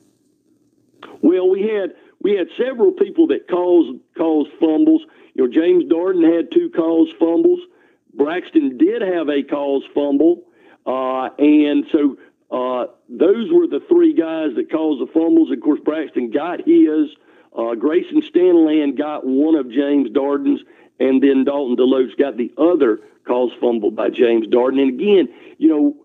Well, 1.21 1.49
we 1.49 1.61
had 1.61 1.95
we 2.21 2.35
had 2.35 2.47
several 2.57 2.91
people 2.91 3.27
that 3.27 3.47
caused 3.47 4.01
caused 4.17 4.49
fumbles. 4.59 5.03
You 5.33 5.47
know, 5.47 5.53
James 5.53 5.85
Darden 5.85 6.35
had 6.35 6.51
two 6.51 6.69
caused 6.75 7.13
fumbles. 7.17 7.61
Braxton 8.13 8.77
did 8.77 9.01
have 9.01 9.29
a 9.29 9.43
caused 9.43 9.85
fumble, 9.93 10.43
uh, 10.85 11.29
and 11.37 11.85
so 11.93 12.17
uh, 12.51 12.87
those 13.07 13.51
were 13.51 13.67
the 13.67 13.81
three 13.87 14.13
guys 14.13 14.55
that 14.55 14.71
caused 14.71 15.01
the 15.01 15.11
fumbles. 15.11 15.51
Of 15.51 15.61
course, 15.61 15.79
Braxton 15.83 16.31
got 16.31 16.67
his. 16.67 17.09
Uh, 17.55 17.75
Grayson 17.75 18.21
Stanland 18.21 18.97
got 18.97 19.25
one 19.25 19.55
of 19.55 19.71
James 19.71 20.09
Darden's, 20.09 20.61
and 20.99 21.21
then 21.21 21.43
Dalton 21.43 21.75
Deloach 21.75 22.17
got 22.17 22.37
the 22.37 22.51
other 22.57 23.01
caused 23.25 23.55
fumble 23.59 23.91
by 23.91 24.09
James 24.09 24.47
Darden. 24.47 24.81
And 24.81 24.99
again, 24.99 25.29
you 25.57 25.69
know, 25.69 25.97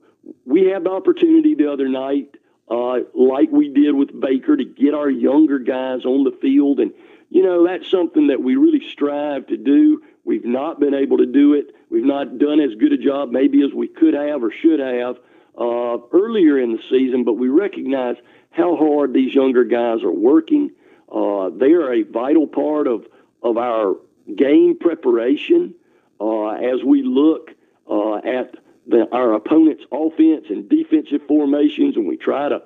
we 0.45 0.65
had 0.65 0.85
the 0.85 0.91
opportunity 0.91 1.55
the 1.55 1.73
other 1.73 1.89
night, 1.89 2.37
uh, 2.69 3.01
like 3.15 3.51
we 3.51 3.69
did 3.69 3.93
with 3.93 4.19
Baker, 4.19 4.57
to 4.57 4.65
get 4.65 4.95
our 4.95 5.11
younger 5.11 5.59
guys 5.59 6.05
on 6.05 6.25
the 6.25 6.33
field. 6.43 6.81
And, 6.81 6.93
you 7.31 7.43
know, 7.43 7.67
that's 7.67 7.91
something 7.91 8.29
that 8.29 8.43
we 8.43 8.57
really 8.57 8.87
strive 8.91 9.47
to 9.49 9.57
do. 9.57 10.03
We've 10.25 10.45
not 10.45 10.81
been 10.81 10.95
able 10.95 11.19
to 11.19 11.27
do 11.27 11.55
it. 11.55 11.75
We've 11.91 12.05
not 12.05 12.39
done 12.39 12.61
as 12.61 12.75
good 12.75 12.93
a 12.93 12.99
job 12.99 13.31
maybe 13.31 13.63
as 13.63 13.73
we 13.73 13.89
could 13.89 14.15
have 14.15 14.43
or 14.43 14.51
should 14.51 14.81
have 14.81 15.19
uh, 15.59 15.99
earlier 16.13 16.59
in 16.59 16.73
the 16.73 16.83
season, 16.91 17.25
but 17.25 17.35
we 17.35 17.49
recognize 17.49 18.17
how 18.51 18.77
hard 18.77 19.13
these 19.13 19.35
younger 19.35 19.65
guys 19.65 20.03
are 20.03 20.13
working. 20.13 20.71
Uh, 21.11 21.51
they 21.51 21.73
are 21.73 21.93
a 21.93 22.03
vital 22.03 22.47
part 22.47 22.87
of, 22.87 23.07
of 23.43 23.57
our 23.57 23.97
game 24.35 24.79
preparation 24.79 25.75
uh, 26.21 26.51
as 26.51 26.83
we 26.85 27.03
look 27.03 27.51
uh, 27.89 28.17
at 28.17 28.57
the, 28.87 29.09
our 29.13 29.35
opponent's 29.35 29.85
offense 29.93 30.47
and 30.51 30.69
defensive 30.69 31.23
formations, 31.27 31.97
and 31.97 32.07
we 32.07 32.17
try 32.17 32.49
to 32.49 32.63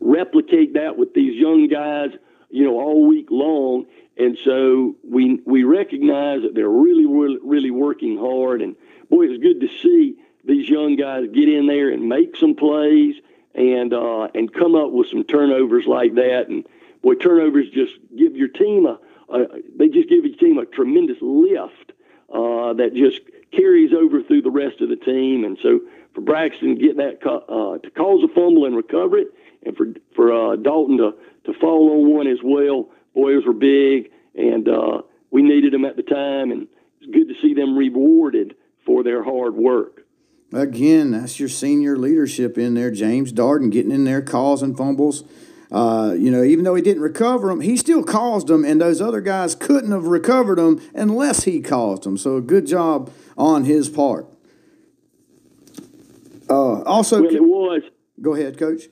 replicate 0.00 0.74
that 0.74 0.96
with 0.96 1.14
these 1.14 1.40
young 1.40 1.68
guys, 1.68 2.10
you 2.50 2.64
know, 2.64 2.80
all 2.80 3.06
week 3.06 3.28
long. 3.30 3.86
And 4.16 4.36
so 4.44 4.96
we 5.02 5.40
we 5.46 5.64
recognize 5.64 6.42
that 6.42 6.54
they're 6.54 6.68
really, 6.68 7.06
really, 7.06 7.38
really 7.42 7.70
working 7.70 8.18
hard. 8.18 8.60
And 8.60 8.76
boy, 9.08 9.24
it's 9.24 9.42
good 9.42 9.60
to 9.60 9.68
see 9.68 10.16
these 10.44 10.68
young 10.68 10.96
guys 10.96 11.26
get 11.32 11.48
in 11.48 11.66
there 11.66 11.90
and 11.90 12.08
make 12.08 12.36
some 12.36 12.54
plays 12.54 13.14
and 13.54 13.92
uh, 13.92 14.28
and 14.34 14.52
come 14.52 14.74
up 14.74 14.90
with 14.90 15.08
some 15.08 15.24
turnovers 15.24 15.86
like 15.86 16.14
that. 16.14 16.48
And 16.48 16.66
boy, 17.02 17.14
turnovers 17.14 17.68
just 17.70 17.94
give 18.16 18.36
your 18.36 18.48
team 18.48 18.86
a, 18.86 18.98
a 19.32 19.46
they 19.76 19.88
just 19.88 20.08
give 20.08 20.24
your 20.24 20.36
team 20.36 20.58
a 20.58 20.66
tremendous 20.66 21.18
lift 21.20 21.92
uh, 22.32 22.72
that 22.74 22.92
just 22.94 23.20
carries 23.52 23.92
over 23.92 24.22
through 24.22 24.42
the 24.42 24.50
rest 24.50 24.80
of 24.80 24.88
the 24.88 24.96
team. 24.96 25.44
And 25.44 25.58
so 25.62 25.80
for 26.14 26.20
Braxton 26.22 26.76
to 26.76 26.82
get 26.82 26.96
that 26.96 27.26
uh, 27.26 27.78
to 27.78 27.90
cause 27.90 28.22
a 28.24 28.34
fumble 28.34 28.66
and 28.66 28.76
recover 28.76 29.18
it, 29.18 29.28
and 29.64 29.76
for 29.76 29.86
for 30.14 30.32
uh, 30.32 30.56
Dalton 30.56 30.98
to 30.98 31.14
to 31.44 31.58
fall 31.58 31.90
on 31.92 32.14
one 32.14 32.26
as 32.26 32.38
well, 32.42 32.88
boys 33.14 33.44
were 33.44 33.52
big, 33.52 34.10
and 34.34 34.68
uh, 34.68 35.02
we 35.30 35.42
needed 35.42 35.72
them 35.72 35.84
at 35.84 35.96
the 35.96 36.02
time, 36.02 36.50
and 36.50 36.68
it's 37.00 37.12
good 37.12 37.28
to 37.28 37.34
see 37.42 37.54
them 37.54 37.76
rewarded 37.76 38.54
for 38.84 39.02
their 39.02 39.22
hard 39.22 39.54
work. 39.54 40.01
Again, 40.52 41.12
that's 41.12 41.40
your 41.40 41.48
senior 41.48 41.96
leadership 41.96 42.58
in 42.58 42.74
there. 42.74 42.90
James 42.90 43.32
Darden 43.32 43.70
getting 43.70 43.90
in 43.90 44.04
there, 44.04 44.20
causing 44.20 44.76
fumbles. 44.76 45.24
Uh, 45.70 46.14
you 46.18 46.30
know, 46.30 46.42
even 46.42 46.64
though 46.64 46.74
he 46.74 46.82
didn't 46.82 47.02
recover 47.02 47.48
them, 47.48 47.62
he 47.62 47.78
still 47.78 48.04
caused 48.04 48.48
them, 48.48 48.62
and 48.62 48.78
those 48.78 49.00
other 49.00 49.22
guys 49.22 49.54
couldn't 49.54 49.90
have 49.90 50.04
recovered 50.04 50.58
them 50.58 50.82
unless 50.94 51.44
he 51.44 51.62
caused 51.62 52.02
them. 52.02 52.18
So, 52.18 52.36
a 52.36 52.42
good 52.42 52.66
job 52.66 53.10
on 53.38 53.64
his 53.64 53.88
part. 53.88 54.26
Uh, 56.50 56.82
also, 56.82 57.22
well, 57.22 57.34
it 57.34 57.42
was. 57.42 57.82
Go 58.20 58.34
ahead, 58.34 58.58
Coach. 58.58 58.82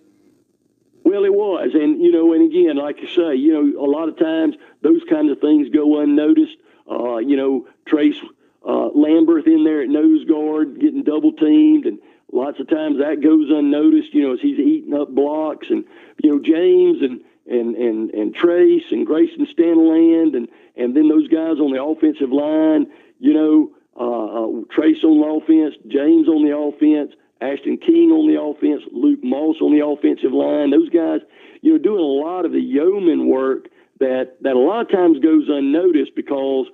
Well, 1.04 1.24
it 1.24 1.32
was, 1.34 1.70
and 1.74 2.02
you 2.02 2.10
know, 2.10 2.32
and 2.32 2.50
again, 2.50 2.76
like 2.76 3.02
you 3.02 3.08
say, 3.08 3.34
you 3.34 3.52
know, 3.52 3.84
a 3.84 3.88
lot 3.88 4.08
of 4.08 4.18
times 4.18 4.56
those 4.80 5.02
kinds 5.10 5.30
of 5.30 5.40
things 5.40 5.68
go 5.68 6.00
unnoticed. 6.00 6.56
Uh, 6.90 7.18
you 7.18 7.36
know, 7.36 7.68
Trace 7.86 8.16
uh, 8.64 8.90
Lamberth 8.94 9.46
in 9.46 9.64
there 9.64 9.82
at 9.82 9.88
nose 9.88 10.24
guard 10.24 10.80
getting 10.80 11.02
double 11.02 11.32
teamed, 11.32 11.86
and 11.86 11.98
lots 12.32 12.60
of 12.60 12.68
times 12.68 12.98
that 12.98 13.22
goes 13.22 13.48
unnoticed. 13.50 14.12
You 14.12 14.22
know, 14.22 14.34
as 14.34 14.40
he's 14.40 14.58
eating 14.58 14.94
up 14.94 15.14
blocks, 15.14 15.68
and 15.70 15.84
you 16.22 16.30
know 16.30 16.38
James 16.38 17.02
and 17.02 17.20
and 17.46 17.74
and 17.76 18.10
and 18.10 18.34
Trace 18.34 18.84
and 18.90 19.06
Grayson 19.06 19.46
Stanland, 19.46 20.36
and 20.36 20.48
and 20.76 20.94
then 20.94 21.08
those 21.08 21.28
guys 21.28 21.58
on 21.58 21.72
the 21.72 21.82
offensive 21.82 22.30
line. 22.30 22.86
You 23.18 23.34
know, 23.34 23.70
uh, 23.98 24.60
uh, 24.60 24.64
Trace 24.70 25.04
on 25.04 25.20
the 25.20 25.26
offense, 25.26 25.74
James 25.88 26.28
on 26.28 26.44
the 26.44 26.56
offense, 26.56 27.12
Ashton 27.40 27.78
King 27.78 28.10
on 28.10 28.28
the 28.28 28.40
offense, 28.40 28.82
Luke 28.92 29.20
Moss 29.22 29.56
on 29.60 29.72
the 29.72 29.84
offensive 29.84 30.32
line. 30.32 30.70
Those 30.70 30.90
guys, 30.90 31.20
you 31.62 31.72
know, 31.72 31.78
doing 31.78 32.00
a 32.00 32.02
lot 32.02 32.44
of 32.44 32.52
the 32.52 32.60
yeoman 32.60 33.28
work 33.28 33.68
that 34.00 34.36
that 34.42 34.56
a 34.56 34.58
lot 34.58 34.82
of 34.82 34.90
times 34.90 35.18
goes 35.20 35.48
unnoticed 35.48 36.12
because 36.14 36.66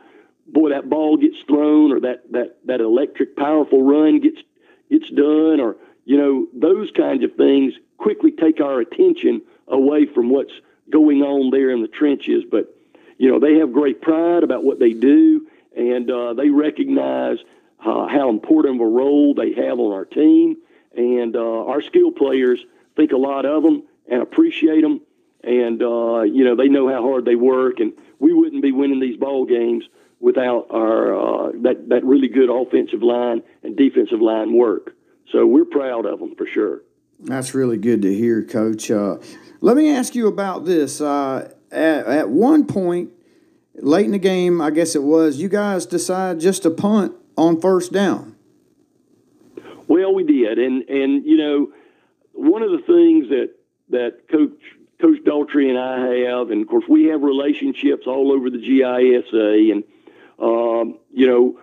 boy, 0.46 0.70
that 0.70 0.88
ball 0.88 1.16
gets 1.16 1.36
thrown 1.46 1.92
or 1.92 2.00
that, 2.00 2.30
that, 2.32 2.56
that 2.66 2.80
electric 2.80 3.36
powerful 3.36 3.82
run 3.82 4.20
gets 4.20 4.40
gets 4.90 5.10
done 5.10 5.58
or 5.58 5.76
you 6.04 6.16
know 6.16 6.46
those 6.54 6.90
kinds 6.92 7.24
of 7.24 7.34
things 7.34 7.74
quickly 7.96 8.30
take 8.30 8.60
our 8.60 8.78
attention 8.80 9.42
away 9.66 10.06
from 10.06 10.30
what's 10.30 10.52
going 10.88 11.22
on 11.22 11.50
there 11.50 11.70
in 11.70 11.82
the 11.82 11.88
trenches. 11.88 12.44
But 12.48 12.74
you 13.18 13.30
know 13.30 13.40
they 13.40 13.58
have 13.58 13.72
great 13.72 14.00
pride 14.00 14.44
about 14.44 14.62
what 14.62 14.78
they 14.78 14.92
do 14.92 15.48
and 15.76 16.10
uh, 16.10 16.34
they 16.34 16.50
recognize 16.50 17.38
uh, 17.80 18.06
how 18.06 18.30
important 18.30 18.76
of 18.76 18.80
a 18.80 18.88
role 18.88 19.34
they 19.34 19.52
have 19.54 19.78
on 19.78 19.92
our 19.92 20.04
team. 20.04 20.56
And 20.96 21.36
uh, 21.36 21.66
our 21.66 21.82
skill 21.82 22.10
players 22.10 22.64
think 22.94 23.12
a 23.12 23.18
lot 23.18 23.44
of 23.44 23.62
them 23.62 23.82
and 24.08 24.22
appreciate 24.22 24.80
them 24.80 25.00
and 25.46 25.82
uh, 25.82 26.22
you 26.22 26.44
know 26.44 26.56
they 26.56 26.68
know 26.68 26.88
how 26.88 27.02
hard 27.02 27.24
they 27.24 27.36
work 27.36 27.80
and 27.80 27.92
we 28.18 28.32
wouldn't 28.32 28.62
be 28.62 28.72
winning 28.72 29.00
these 29.00 29.16
ball 29.16 29.44
games 29.44 29.84
without 30.20 30.66
our 30.70 31.14
uh, 31.14 31.52
that 31.62 31.88
that 31.88 32.04
really 32.04 32.28
good 32.28 32.50
offensive 32.50 33.02
line 33.02 33.42
and 33.62 33.76
defensive 33.76 34.20
line 34.20 34.56
work. 34.56 34.94
So 35.32 35.46
we're 35.46 35.64
proud 35.64 36.06
of 36.06 36.20
them 36.20 36.34
for 36.36 36.46
sure. 36.46 36.82
That's 37.20 37.54
really 37.54 37.78
good 37.78 38.02
to 38.02 38.14
hear, 38.14 38.42
Coach. 38.42 38.90
Uh, 38.90 39.18
let 39.60 39.76
me 39.76 39.90
ask 39.90 40.14
you 40.14 40.28
about 40.28 40.64
this. 40.64 41.00
Uh, 41.00 41.52
at, 41.70 42.06
at 42.06 42.28
one 42.28 42.66
point, 42.66 43.10
late 43.74 44.06
in 44.06 44.12
the 44.12 44.18
game, 44.18 44.60
I 44.60 44.70
guess 44.70 44.94
it 44.94 45.02
was, 45.02 45.38
you 45.38 45.48
guys 45.48 45.86
decided 45.86 46.40
just 46.40 46.62
to 46.64 46.70
punt 46.70 47.14
on 47.36 47.60
first 47.60 47.92
down. 47.92 48.36
Well, 49.88 50.14
we 50.14 50.24
did, 50.24 50.58
and 50.58 50.82
and 50.88 51.24
you 51.24 51.36
know, 51.36 51.72
one 52.32 52.62
of 52.62 52.70
the 52.70 52.78
things 52.78 53.28
that 53.28 53.50
that 53.90 54.28
Coach 54.28 54.58
Coach 55.00 55.18
Daltrey 55.24 55.68
and 55.68 55.78
I 55.78 56.30
have, 56.30 56.50
and 56.50 56.62
of 56.62 56.68
course 56.68 56.84
we 56.88 57.04
have 57.04 57.22
relationships 57.22 58.06
all 58.06 58.32
over 58.32 58.50
the 58.50 58.58
GISA, 58.58 59.72
and 59.72 59.84
um, 60.38 60.98
you 61.12 61.26
know, 61.26 61.58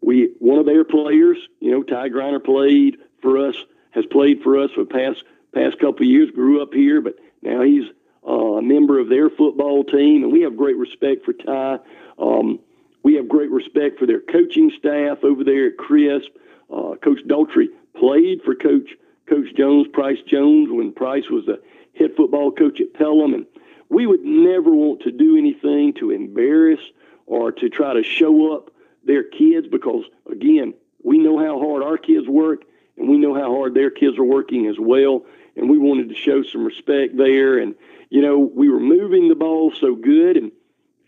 we 0.00 0.34
one 0.38 0.58
of 0.58 0.66
their 0.66 0.84
players, 0.84 1.38
you 1.60 1.70
know, 1.70 1.82
Ty 1.82 2.10
Griner 2.10 2.42
played 2.42 2.98
for 3.20 3.48
us 3.48 3.56
has 3.90 4.06
played 4.06 4.42
for 4.42 4.58
us 4.58 4.70
for 4.72 4.84
the 4.84 4.90
past 4.90 5.24
past 5.54 5.78
couple 5.78 6.02
of 6.02 6.10
years. 6.10 6.30
Grew 6.30 6.62
up 6.62 6.72
here, 6.72 7.00
but 7.00 7.16
now 7.42 7.62
he's 7.62 7.84
uh, 8.26 8.58
a 8.58 8.62
member 8.62 8.98
of 8.98 9.08
their 9.08 9.30
football 9.30 9.84
team, 9.84 10.22
and 10.22 10.32
we 10.32 10.42
have 10.42 10.56
great 10.56 10.76
respect 10.76 11.24
for 11.24 11.32
Ty. 11.32 11.78
Um, 12.18 12.60
we 13.02 13.14
have 13.14 13.28
great 13.28 13.50
respect 13.50 13.98
for 13.98 14.06
their 14.06 14.20
coaching 14.20 14.70
staff 14.78 15.18
over 15.22 15.44
there 15.44 15.68
at 15.68 15.78
Crisp. 15.78 16.28
Uh, 16.70 16.94
Coach 17.02 17.20
Daltrey 17.26 17.68
played 17.96 18.42
for 18.44 18.54
Coach 18.54 18.90
Coach 19.28 19.54
Jones, 19.56 19.86
Price 19.92 20.18
Jones, 20.26 20.68
when 20.70 20.92
Price 20.92 21.28
was 21.30 21.46
the 21.46 21.60
head 21.98 22.10
football 22.16 22.50
coach 22.52 22.80
at 22.80 22.94
Pelham, 22.94 23.34
and 23.34 23.46
we 23.88 24.06
would 24.06 24.22
never 24.22 24.70
want 24.70 25.00
to 25.02 25.10
do 25.10 25.36
anything 25.36 25.94
to 25.94 26.10
embarrass 26.10 26.80
or 27.28 27.52
to 27.52 27.68
try 27.68 27.94
to 27.94 28.02
show 28.02 28.54
up 28.54 28.70
their 29.04 29.22
kids 29.22 29.68
because, 29.68 30.04
again, 30.30 30.74
we 31.02 31.18
know 31.18 31.38
how 31.38 31.60
hard 31.60 31.82
our 31.82 31.98
kids 31.98 32.26
work 32.26 32.64
and 32.96 33.08
we 33.08 33.18
know 33.18 33.34
how 33.34 33.54
hard 33.54 33.74
their 33.74 33.90
kids 33.90 34.18
are 34.18 34.24
working 34.24 34.66
as 34.66 34.76
well. 34.78 35.24
And 35.54 35.70
we 35.70 35.78
wanted 35.78 36.08
to 36.08 36.14
show 36.14 36.42
some 36.42 36.64
respect 36.64 37.16
there. 37.16 37.58
And, 37.58 37.74
you 38.10 38.22
know, 38.22 38.38
we 38.38 38.68
were 38.68 38.80
moving 38.80 39.28
the 39.28 39.34
ball 39.34 39.72
so 39.78 39.94
good 39.94 40.36
and 40.36 40.52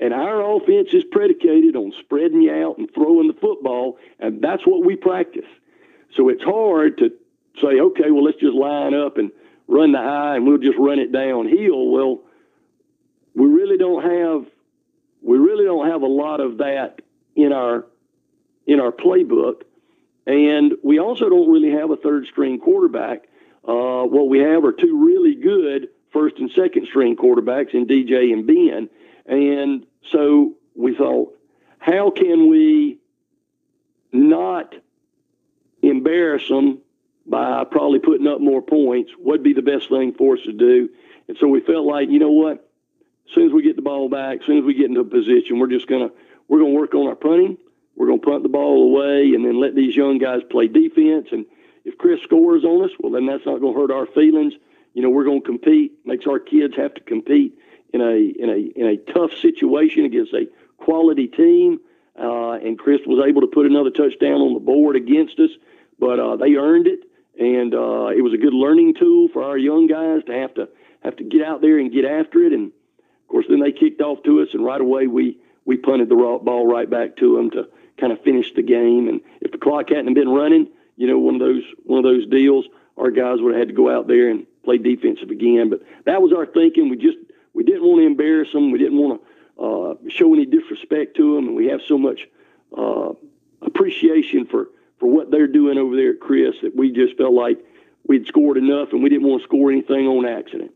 and 0.02 0.14
our 0.14 0.56
offense 0.56 0.94
is 0.94 1.04
predicated 1.04 1.76
on 1.76 1.92
spreading 2.00 2.40
you 2.40 2.54
out 2.54 2.78
and 2.78 2.88
throwing 2.94 3.28
the 3.28 3.34
football, 3.34 3.98
and 4.18 4.40
that's 4.40 4.66
what 4.66 4.82
we 4.82 4.96
practice. 4.96 5.44
So 6.16 6.30
it's 6.30 6.42
hard 6.42 6.96
to 6.98 7.12
say, 7.60 7.78
okay, 7.78 8.10
well, 8.10 8.24
let's 8.24 8.40
just 8.40 8.54
line 8.54 8.94
up 8.94 9.18
and 9.18 9.30
run 9.68 9.92
the 9.92 9.98
high 9.98 10.36
and 10.36 10.46
we'll 10.46 10.56
just 10.56 10.78
run 10.78 10.98
it 10.98 11.12
downhill. 11.12 11.88
Well, 11.88 12.22
we 13.34 13.46
really 13.46 13.76
don't 13.76 14.02
have 14.02 14.46
we 15.22 15.38
really 15.38 15.64
don't 15.64 15.88
have 15.88 16.02
a 16.02 16.06
lot 16.06 16.40
of 16.40 16.58
that 16.58 17.00
in 17.36 17.52
our 17.52 17.86
in 18.66 18.80
our 18.80 18.92
playbook, 18.92 19.62
and 20.26 20.74
we 20.82 20.98
also 20.98 21.28
don't 21.28 21.50
really 21.50 21.70
have 21.70 21.90
a 21.90 21.96
third 21.96 22.26
string 22.26 22.58
quarterback. 22.60 23.24
Uh, 23.66 24.04
what 24.04 24.28
we 24.28 24.38
have 24.38 24.64
are 24.64 24.72
two 24.72 25.04
really 25.04 25.34
good 25.34 25.88
first 26.12 26.38
and 26.38 26.50
second 26.50 26.86
string 26.86 27.16
quarterbacks 27.16 27.74
in 27.74 27.86
DJ 27.86 28.32
and 28.32 28.46
Ben, 28.46 28.88
and 29.26 29.86
so 30.10 30.54
we 30.74 30.94
thought, 30.94 31.36
how 31.78 32.10
can 32.10 32.48
we 32.48 32.98
not 34.12 34.74
embarrass 35.82 36.46
them 36.48 36.78
by 37.26 37.64
probably 37.64 37.98
putting 37.98 38.26
up 38.26 38.40
more 38.40 38.62
points? 38.62 39.12
What'd 39.18 39.42
be 39.42 39.52
the 39.52 39.62
best 39.62 39.88
thing 39.88 40.12
for 40.12 40.36
us 40.36 40.42
to 40.44 40.52
do? 40.52 40.88
And 41.28 41.36
so 41.38 41.46
we 41.46 41.60
felt 41.60 41.86
like, 41.86 42.10
you 42.10 42.18
know 42.18 42.32
what? 42.32 42.69
As 43.28 43.34
soon 43.34 43.46
as 43.46 43.52
we 43.52 43.62
get 43.62 43.76
the 43.76 43.82
ball 43.82 44.08
back, 44.08 44.40
as 44.40 44.46
soon 44.46 44.58
as 44.58 44.64
we 44.64 44.74
get 44.74 44.86
into 44.86 45.00
a 45.00 45.04
position, 45.04 45.58
we're 45.58 45.68
just 45.68 45.86
gonna 45.86 46.10
we're 46.48 46.58
gonna 46.58 46.70
work 46.70 46.94
on 46.94 47.06
our 47.06 47.14
punting. 47.14 47.58
We're 47.96 48.06
gonna 48.06 48.20
punt 48.20 48.42
the 48.42 48.48
ball 48.48 48.84
away, 48.84 49.34
and 49.34 49.44
then 49.44 49.60
let 49.60 49.74
these 49.74 49.94
young 49.94 50.18
guys 50.18 50.40
play 50.50 50.68
defense. 50.68 51.28
And 51.32 51.46
if 51.84 51.98
Crisp 51.98 52.24
scores 52.24 52.64
on 52.64 52.84
us, 52.84 52.90
well, 52.98 53.12
then 53.12 53.26
that's 53.26 53.46
not 53.46 53.60
gonna 53.60 53.78
hurt 53.78 53.90
our 53.90 54.06
feelings. 54.06 54.54
You 54.94 55.02
know, 55.02 55.10
we're 55.10 55.24
gonna 55.24 55.40
compete. 55.40 55.92
Makes 56.04 56.26
our 56.26 56.38
kids 56.38 56.76
have 56.76 56.94
to 56.94 57.00
compete 57.02 57.58
in 57.92 58.00
a 58.00 58.16
in 58.16 58.48
a 58.48 58.80
in 58.80 58.86
a 58.86 58.96
tough 59.12 59.32
situation 59.40 60.04
against 60.04 60.32
a 60.32 60.46
quality 60.78 61.28
team. 61.28 61.80
Uh, 62.18 62.52
and 62.52 62.78
Crisp 62.78 63.06
was 63.06 63.24
able 63.26 63.40
to 63.40 63.46
put 63.46 63.66
another 63.66 63.90
touchdown 63.90 64.40
on 64.40 64.54
the 64.54 64.60
board 64.60 64.96
against 64.96 65.38
us, 65.38 65.50
but 65.98 66.18
uh, 66.18 66.36
they 66.36 66.54
earned 66.56 66.86
it, 66.86 67.00
and 67.38 67.74
uh, 67.74 68.08
it 68.08 68.22
was 68.22 68.34
a 68.34 68.36
good 68.36 68.52
learning 68.52 68.94
tool 68.94 69.28
for 69.28 69.42
our 69.42 69.56
young 69.56 69.86
guys 69.86 70.22
to 70.26 70.32
have 70.32 70.52
to 70.54 70.68
have 71.02 71.16
to 71.16 71.24
get 71.24 71.42
out 71.42 71.60
there 71.60 71.78
and 71.78 71.92
get 71.92 72.04
after 72.04 72.42
it. 72.42 72.52
And 72.52 72.72
course, 73.30 73.46
then 73.48 73.60
they 73.60 73.72
kicked 73.72 74.00
off 74.00 74.22
to 74.24 74.42
us, 74.42 74.48
and 74.52 74.64
right 74.64 74.80
away 74.80 75.06
we 75.06 75.38
we 75.64 75.76
punted 75.76 76.08
the 76.08 76.16
ball 76.16 76.66
right 76.66 76.88
back 76.88 77.16
to 77.16 77.36
them 77.36 77.50
to 77.50 77.68
kind 77.98 78.12
of 78.12 78.20
finish 78.22 78.52
the 78.54 78.62
game. 78.62 79.08
And 79.08 79.20
if 79.40 79.52
the 79.52 79.58
clock 79.58 79.90
hadn't 79.90 80.14
been 80.14 80.28
running, 80.28 80.68
you 80.96 81.06
know, 81.06 81.18
one 81.18 81.34
of 81.34 81.40
those 81.40 81.62
one 81.84 81.98
of 81.98 82.04
those 82.04 82.26
deals, 82.26 82.66
our 82.96 83.10
guys 83.10 83.40
would 83.40 83.54
have 83.54 83.60
had 83.60 83.68
to 83.68 83.74
go 83.74 83.90
out 83.90 84.08
there 84.08 84.28
and 84.28 84.46
play 84.64 84.78
defensive 84.78 85.30
again. 85.30 85.70
But 85.70 85.82
that 86.06 86.22
was 86.22 86.32
our 86.32 86.46
thinking. 86.46 86.88
We 86.88 86.96
just 86.96 87.18
we 87.52 87.62
didn't 87.62 87.84
want 87.84 88.00
to 88.00 88.06
embarrass 88.06 88.52
them. 88.52 88.70
We 88.70 88.78
didn't 88.78 88.98
want 88.98 89.20
to 89.20 89.64
uh, 89.64 89.94
show 90.08 90.32
any 90.34 90.46
disrespect 90.46 91.16
to 91.16 91.36
them, 91.36 91.48
and 91.48 91.56
we 91.56 91.66
have 91.66 91.80
so 91.86 91.98
much 91.98 92.28
uh, 92.76 93.12
appreciation 93.62 94.46
for 94.46 94.68
for 94.98 95.06
what 95.06 95.30
they're 95.30 95.46
doing 95.46 95.78
over 95.78 95.96
there 95.96 96.12
at 96.12 96.20
Crisp 96.20 96.62
that 96.62 96.76
we 96.76 96.92
just 96.92 97.16
felt 97.16 97.32
like 97.32 97.58
we'd 98.06 98.26
scored 98.26 98.56
enough, 98.56 98.92
and 98.92 99.02
we 99.02 99.08
didn't 99.08 99.26
want 99.26 99.42
to 99.42 99.48
score 99.48 99.70
anything 99.70 100.06
on 100.06 100.26
accident. 100.26 100.72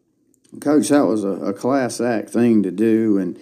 Coach, 0.60 0.88
that 0.88 1.06
was 1.06 1.24
a, 1.24 1.28
a 1.28 1.52
class 1.52 2.00
act 2.00 2.30
thing 2.30 2.62
to 2.62 2.70
do, 2.70 3.18
and 3.18 3.38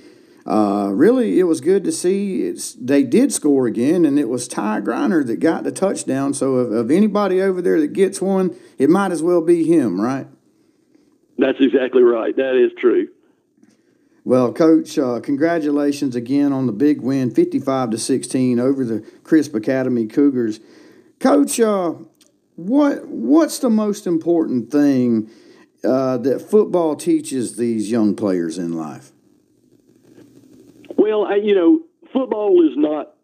uh, 0.46 0.90
really, 0.92 1.38
it 1.38 1.44
was 1.44 1.60
good 1.60 1.84
to 1.84 1.92
see. 1.92 2.42
It's, 2.42 2.72
they 2.72 3.04
did 3.04 3.32
score 3.32 3.66
again, 3.66 4.04
and 4.04 4.18
it 4.18 4.28
was 4.28 4.48
Ty 4.48 4.80
Griner 4.80 5.24
that 5.26 5.38
got 5.38 5.62
the 5.64 5.70
touchdown. 5.72 6.34
So, 6.34 6.54
of, 6.54 6.72
of 6.72 6.90
anybody 6.90 7.40
over 7.40 7.62
there 7.62 7.80
that 7.80 7.92
gets 7.92 8.20
one, 8.20 8.56
it 8.76 8.90
might 8.90 9.12
as 9.12 9.22
well 9.22 9.40
be 9.40 9.64
him, 9.64 10.00
right? 10.00 10.26
That's 11.38 11.60
exactly 11.60 12.02
right. 12.02 12.34
That 12.36 12.56
is 12.56 12.72
true. 12.76 13.08
Well, 14.24 14.52
Coach, 14.52 14.98
uh, 14.98 15.20
congratulations 15.20 16.14
again 16.14 16.52
on 16.52 16.66
the 16.66 16.72
big 16.72 17.00
win, 17.00 17.30
fifty-five 17.30 17.90
to 17.90 17.98
sixteen 17.98 18.60
over 18.60 18.84
the 18.84 19.00
Crisp 19.24 19.54
Academy 19.54 20.06
Cougars. 20.06 20.60
Coach, 21.18 21.58
uh, 21.58 21.94
what 22.56 23.06
what's 23.06 23.58
the 23.58 23.70
most 23.70 24.06
important 24.06 24.70
thing 24.70 25.30
uh, 25.84 26.18
that 26.18 26.40
football 26.40 26.96
teaches 26.96 27.56
these 27.56 27.90
young 27.90 28.14
players 28.14 28.58
in 28.58 28.72
life? 28.72 29.12
Well, 30.96 31.24
I, 31.24 31.36
you 31.36 31.54
know, 31.54 31.80
football 32.12 32.68
is 32.68 32.76
not 32.76 33.14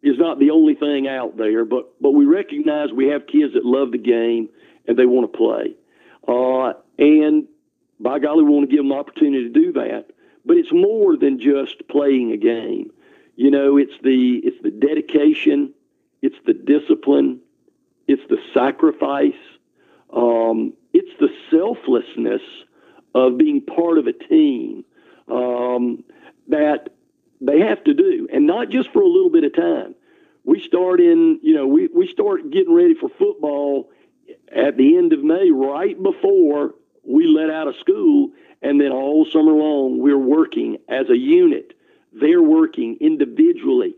is 0.00 0.16
not 0.16 0.38
the 0.38 0.50
only 0.50 0.74
thing 0.74 1.08
out 1.08 1.36
there, 1.36 1.64
but 1.64 2.00
but 2.00 2.10
we 2.10 2.24
recognize 2.24 2.92
we 2.92 3.08
have 3.08 3.26
kids 3.26 3.54
that 3.54 3.64
love 3.64 3.92
the 3.92 3.98
game 3.98 4.48
and 4.86 4.96
they 4.96 5.06
want 5.06 5.30
to 5.30 5.36
play, 5.36 5.74
uh, 6.26 6.72
and 6.98 7.48
by 8.00 8.18
golly, 8.18 8.44
we 8.44 8.50
want 8.50 8.70
to 8.70 8.74
give 8.74 8.84
them 8.84 8.90
the 8.90 8.94
opportunity 8.94 9.44
to 9.44 9.50
do 9.50 9.72
that. 9.72 10.06
But 10.44 10.56
it's 10.56 10.72
more 10.72 11.16
than 11.16 11.40
just 11.40 11.86
playing 11.88 12.32
a 12.32 12.36
game. 12.36 12.92
You 13.36 13.50
know, 13.50 13.76
it's 13.76 13.92
the 14.02 14.40
it's 14.42 14.60
the 14.62 14.70
dedication, 14.70 15.74
it's 16.22 16.36
the 16.46 16.54
discipline, 16.54 17.40
it's 18.06 18.22
the 18.28 18.38
sacrifice, 18.54 19.32
um, 20.12 20.72
it's 20.92 21.10
the 21.20 21.28
selflessness 21.50 22.42
of 23.14 23.38
being 23.38 23.60
part 23.60 23.98
of 23.98 24.06
a 24.06 24.12
team 24.12 24.84
um, 25.28 26.04
that 26.48 26.90
they 27.40 27.60
have 27.60 27.82
to 27.84 27.94
do, 27.94 28.28
and 28.32 28.46
not 28.46 28.68
just 28.68 28.92
for 28.92 29.00
a 29.00 29.06
little 29.06 29.30
bit 29.30 29.44
of 29.44 29.54
time. 29.54 29.94
We 30.44 30.60
start 30.60 31.00
in, 31.00 31.40
you 31.42 31.54
know, 31.54 31.66
we, 31.66 31.88
we 31.88 32.08
start 32.08 32.50
getting 32.50 32.74
ready 32.74 32.94
for 32.94 33.08
football 33.10 33.90
at 34.54 34.76
the 34.76 34.96
end 34.96 35.12
of 35.12 35.22
May, 35.22 35.50
right 35.50 36.00
before 36.02 36.74
we 37.04 37.26
let 37.26 37.50
out 37.50 37.68
of 37.68 37.76
school, 37.76 38.30
and 38.62 38.80
then 38.80 38.92
all 38.92 39.26
summer 39.26 39.52
long 39.52 39.98
we're 39.98 40.18
working 40.18 40.78
as 40.88 41.08
a 41.10 41.16
unit. 41.16 41.74
They're 42.12 42.42
working 42.42 42.96
individually. 43.00 43.94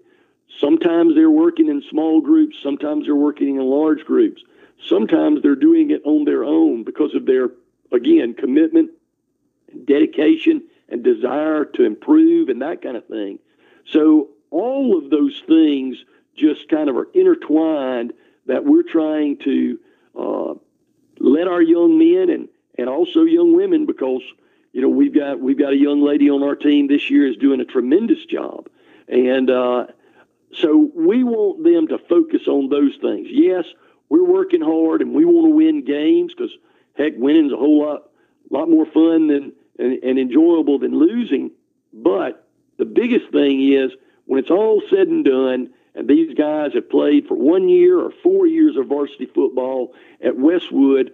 Sometimes 0.59 1.15
they're 1.15 1.31
working 1.31 1.69
in 1.69 1.83
small 1.89 2.21
groups, 2.21 2.57
sometimes 2.63 3.07
they're 3.07 3.15
working 3.15 3.57
in 3.57 3.63
large 3.63 4.05
groups. 4.05 4.43
Sometimes 4.87 5.43
they're 5.43 5.55
doing 5.55 5.91
it 5.91 6.03
on 6.05 6.25
their 6.25 6.45
own 6.45 6.85
because 6.85 7.15
of 7.15 7.27
their, 7.27 7.51
again, 7.93 8.35
commitment, 8.35 8.91
dedication, 9.85 10.63
and 10.89 11.03
desire 11.03 11.65
to 11.65 11.85
improve 11.85 12.49
and 12.49 12.63
that 12.63 12.83
kind 12.83 12.97
of 12.97 13.07
thing. 13.07 13.39
So 13.87 14.31
all 14.51 14.99
of 14.99 15.11
those 15.11 15.43
things 15.47 16.05
just 16.37 16.69
kind 16.69 16.89
of 16.89 16.97
are 16.97 17.09
intertwined 17.15 18.13
that 18.47 18.65
we're 18.65 18.83
trying 18.83 19.37
to 19.39 19.79
uh, 20.19 20.55
let 21.19 21.47
our 21.47 21.63
young 21.63 21.99
men 21.99 22.31
and, 22.31 22.49
and 22.77 22.89
also 22.89 23.23
young 23.23 23.55
women 23.55 23.87
because 23.87 24.23
you 24.73 24.81
know 24.81 24.89
we've 24.89 25.15
got 25.15 25.41
we've 25.41 25.59
got 25.59 25.73
a 25.73 25.77
young 25.77 26.03
lady 26.03 26.31
on 26.31 26.43
our 26.43 26.57
team 26.57 26.89
this 26.89 27.11
year 27.11 27.27
is 27.27 27.37
doing 27.37 27.61
a 27.61 27.65
tremendous 27.65 28.25
job 28.25 28.69
and 29.09 29.51
uh, 29.51 29.87
so 30.53 30.91
we 30.95 31.23
want 31.25 31.63
them 31.63 31.89
to 31.89 31.99
focus 32.09 32.49
on 32.49 32.69
those 32.69 32.97
things 33.01 33.29
yes 33.31 33.65
we're 34.11 34.25
working 34.25 34.61
hard 34.61 35.01
and 35.01 35.15
we 35.15 35.25
want 35.25 35.47
to 35.47 35.55
win 35.55 35.85
games 35.85 36.35
because 36.37 36.51
heck 36.95 37.15
winning's 37.17 37.53
a 37.53 37.57
whole 37.57 37.81
lot 37.81 38.11
lot 38.51 38.69
more 38.69 38.85
fun 38.85 39.29
than 39.29 39.53
and, 39.79 40.03
and 40.03 40.19
enjoyable 40.19 40.79
than 40.79 40.99
losing. 40.99 41.51
But 41.93 42.47
the 42.77 42.85
biggest 42.85 43.31
thing 43.33 43.73
is 43.73 43.93
when 44.27 44.39
it's 44.39 44.51
all 44.51 44.83
said 44.91 45.09
and 45.09 45.25
done, 45.25 45.71
and 45.95 46.09
these 46.09 46.35
guys 46.35 46.75
have 46.75 46.91
played 46.91 47.27
for 47.27 47.35
one 47.35 47.69
year 47.69 47.99
or 47.99 48.13
four 48.23 48.47
years 48.47 48.77
of 48.77 48.87
varsity 48.87 49.27
football 49.27 49.95
at 50.23 50.37
Westwood, 50.37 51.13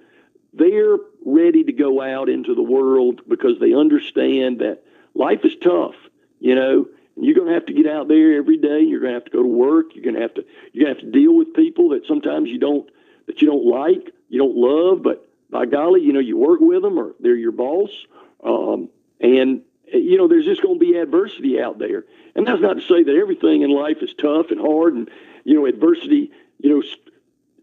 they're 0.53 0.97
ready 1.25 1.65
to 1.65 1.73
go 1.73 2.03
out 2.03 2.29
into 2.29 2.55
the 2.55 2.63
world 2.63 3.23
because 3.29 3.59
they 3.61 3.75
understand 3.75 4.61
that 4.61 4.83
life 5.15 5.45
is 5.45 5.57
tough, 5.63 5.95
you 6.41 6.55
know. 6.55 6.89
You're 7.17 7.35
going 7.35 7.49
to 7.49 7.55
have 7.55 7.67
to 7.67 7.73
get 7.73 7.87
out 7.87 8.09
there 8.09 8.37
every 8.37 8.59
day. 8.59 8.81
You're 8.81 9.01
going 9.01 9.13
to 9.13 9.19
have 9.19 9.25
to 9.25 9.31
go 9.31 9.43
to 9.43 9.49
work. 9.49 9.87
You're 9.95 10.05
going 10.05 10.17
to 10.17 10.23
have 10.23 10.35
to 10.35 10.45
you're 10.73 10.85
going 10.85 10.97
to 10.97 11.01
have 11.03 11.13
to 11.13 11.19
deal 11.19 11.35
with 11.35 11.55
people 11.55 11.91
that 11.91 12.07
sometimes 12.07 12.49
you 12.49 12.59
don't 12.59 12.89
that 13.27 13.41
you 13.41 13.49
don't 13.49 13.67
like, 13.67 14.13
you 14.29 14.39
don't 14.39 14.57
love, 14.57 15.03
but 15.03 15.29
by 15.51 15.67
golly, 15.67 16.03
you 16.03 16.13
know 16.13 16.21
you 16.21 16.37
work 16.37 16.61
with 16.61 16.83
them 16.83 16.99
or 16.99 17.15
they're 17.21 17.35
your 17.35 17.53
boss 17.53 17.91
um, 18.43 18.89
and, 19.21 19.63
you 19.93 20.17
know, 20.17 20.29
there's 20.29 20.45
just 20.45 20.63
going 20.63 20.79
to 20.79 20.85
be 20.85 20.97
adversity 20.97 21.61
out 21.61 21.79
there. 21.79 22.05
And 22.35 22.47
that's 22.47 22.61
not 22.61 22.75
to 22.75 22.83
say 22.83 23.03
that 23.03 23.17
everything 23.17 23.63
in 23.63 23.71
life 23.71 23.99
is 24.03 24.15
tough 24.15 24.51
and 24.51 24.61
hard 24.61 24.95
and, 24.95 25.11
you 25.45 25.55
know, 25.55 25.67
adversity, 25.67 26.31
you 26.59 26.71
know, 26.71 26.83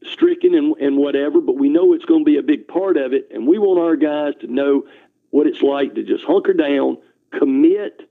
stricken 0.03 0.53
and, 0.55 0.75
and 0.77 0.97
whatever, 0.97 1.39
but 1.39 1.57
we 1.57 1.69
know 1.69 1.93
it's 1.93 2.05
going 2.05 2.21
to 2.21 2.29
be 2.29 2.37
a 2.37 2.43
big 2.43 2.67
part 2.67 2.97
of 2.97 3.13
it. 3.13 3.29
And 3.31 3.47
we 3.47 3.57
want 3.57 3.79
our 3.79 3.95
guys 3.95 4.33
to 4.41 4.47
know 4.47 4.85
what 5.29 5.47
it's 5.47 5.61
like 5.61 5.95
to 5.95 6.03
just 6.03 6.25
hunker 6.25 6.53
down, 6.53 6.97
commit, 7.31 8.09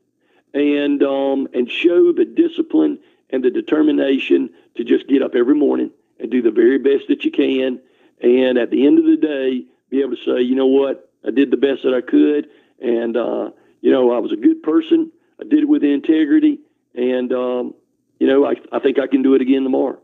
and 0.55 1.03
um, 1.03 1.49
and 1.55 1.71
show 1.71 2.12
the 2.12 2.25
discipline 2.25 2.99
and 3.31 3.43
the 3.43 3.51
determination 3.51 4.51
to 4.77 4.85
just 4.85 5.09
get 5.09 5.23
up 5.23 5.35
every 5.35 5.55
morning 5.55 5.91
and 6.19 6.31
do 6.31 6.43
the 6.43 6.51
very 6.51 6.79
best 6.79 7.09
that 7.09 7.25
you 7.25 7.31
can. 7.31 7.81
And 8.23 8.59
at 8.59 8.71
the 8.71 8.87
end 8.87 8.99
of 8.99 9.05
the 9.05 9.17
day, 9.17 9.65
be 9.91 10.01
able 10.01 10.17
to 10.17 10.23
say, 10.25 10.43
you 10.43 10.55
know 10.55 10.67
what, 10.67 11.11
I 11.27 11.31
did 11.31 11.51
the 11.51 11.57
best 11.57 11.83
that 11.83 11.95
I 11.95 12.01
could, 12.01 12.49
and 12.81 13.17
uh, 13.17 13.51
you 13.81 13.91
know 13.91 14.12
I 14.12 14.19
was 14.19 14.33
a 14.33 14.37
good 14.37 14.62
person. 14.62 15.11
I 15.41 15.45
did 15.45 15.61
it 15.61 15.69
with 15.69 15.83
integrity, 15.83 16.61
and 16.95 17.33
um, 17.33 17.75
you 18.19 18.27
know 18.27 18.45
I, 18.45 18.55
I 18.71 18.79
think 18.79 18.99
I 18.99 19.07
can 19.07 19.23
do 19.23 19.35
it 19.35 19.43
again 19.43 19.62
tomorrow. 19.62 19.99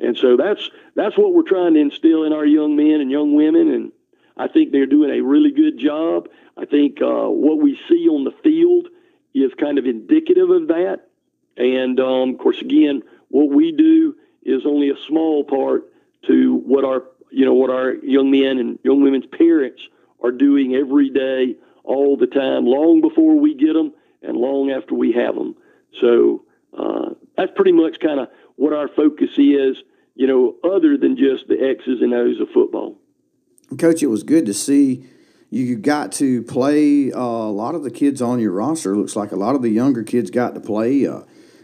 And 0.00 0.16
so 0.16 0.36
that's 0.36 0.70
that's 0.94 1.16
what 1.16 1.34
we're 1.34 1.42
trying 1.42 1.74
to 1.74 1.80
instill 1.80 2.24
in 2.24 2.32
our 2.32 2.44
young 2.44 2.76
men 2.76 3.00
and 3.00 3.10
young 3.10 3.34
women, 3.34 3.72
and 3.72 3.92
I 4.36 4.48
think 4.48 4.72
they're 4.72 4.86
doing 4.86 5.10
a 5.10 5.22
really 5.22 5.52
good 5.52 5.78
job. 5.78 6.28
I 6.56 6.64
think 6.66 7.00
uh, 7.00 7.28
what 7.28 7.60
we 7.60 7.78
see 7.88 8.08
on 8.08 8.24
the 8.24 8.34
field 8.42 8.88
is 9.34 9.52
kind 9.54 9.78
of 9.78 9.86
indicative 9.86 10.48
of 10.50 10.68
that. 10.68 11.08
And 11.56 12.00
um, 12.00 12.30
of 12.30 12.38
course, 12.38 12.60
again, 12.60 13.02
what 13.28 13.50
we 13.50 13.72
do 13.72 14.14
is 14.42 14.62
only 14.64 14.90
a 14.90 14.96
small 15.08 15.44
part 15.44 15.84
to 16.26 16.56
what 16.64 16.84
our 16.84 17.04
you 17.30 17.44
know 17.44 17.54
what 17.54 17.70
our 17.70 17.94
young 17.94 18.30
men 18.30 18.58
and 18.58 18.78
young 18.84 19.02
women's 19.02 19.26
parents 19.26 19.82
are 20.22 20.30
doing 20.30 20.74
every 20.74 21.10
day, 21.10 21.56
all 21.82 22.16
the 22.16 22.26
time, 22.26 22.64
long 22.64 23.00
before 23.00 23.38
we 23.38 23.54
get 23.54 23.74
them 23.74 23.92
and 24.22 24.36
long 24.36 24.70
after 24.70 24.94
we 24.94 25.12
have 25.12 25.34
them. 25.34 25.54
So 26.00 26.44
uh, 26.76 27.10
that's 27.36 27.52
pretty 27.54 27.72
much 27.72 28.00
kind 28.00 28.20
of 28.20 28.28
what 28.56 28.72
our 28.72 28.88
focus 28.88 29.30
is, 29.36 29.76
you 30.14 30.26
know, 30.26 30.54
other 30.64 30.96
than 30.96 31.16
just 31.16 31.46
the 31.48 31.60
X's 31.60 32.00
and 32.00 32.14
O's 32.14 32.40
of 32.40 32.48
football. 32.50 32.96
Coach, 33.78 34.02
it 34.02 34.06
was 34.06 34.22
good 34.22 34.46
to 34.46 34.54
see 34.54 35.04
you 35.50 35.76
got 35.76 36.12
to 36.12 36.42
play 36.42 37.12
uh, 37.12 37.20
a 37.20 37.52
lot 37.52 37.74
of 37.74 37.84
the 37.84 37.90
kids 37.90 38.20
on 38.20 38.40
your 38.40 38.52
roster. 38.52 38.96
Looks 38.96 39.16
like 39.16 39.32
a 39.32 39.36
lot 39.36 39.54
of 39.54 39.62
the 39.62 39.70
younger 39.70 40.02
kids 40.02 40.30
got 40.30 40.54
to 40.54 40.60
play. 40.60 41.06
Uh, 41.06 41.20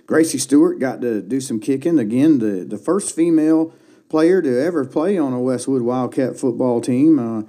Gracie 0.07 0.39
Stewart 0.39 0.79
got 0.79 1.01
to 1.01 1.21
do 1.23 1.41
some 1.41 1.61
kicking. 1.61 1.99
Again, 1.99 2.39
the, 2.39 2.65
the 2.65 2.79
first 2.79 3.15
female 3.15 3.73
player 4.09 4.43
to 4.43 4.61
ever 4.63 4.85
play 4.85 5.17
on 5.17 5.33
a 5.33 5.41
Westwood 5.41 5.83
Wildcat 5.83 6.37
football 6.37 6.81
team. 6.81 7.19
Uh, 7.19 7.43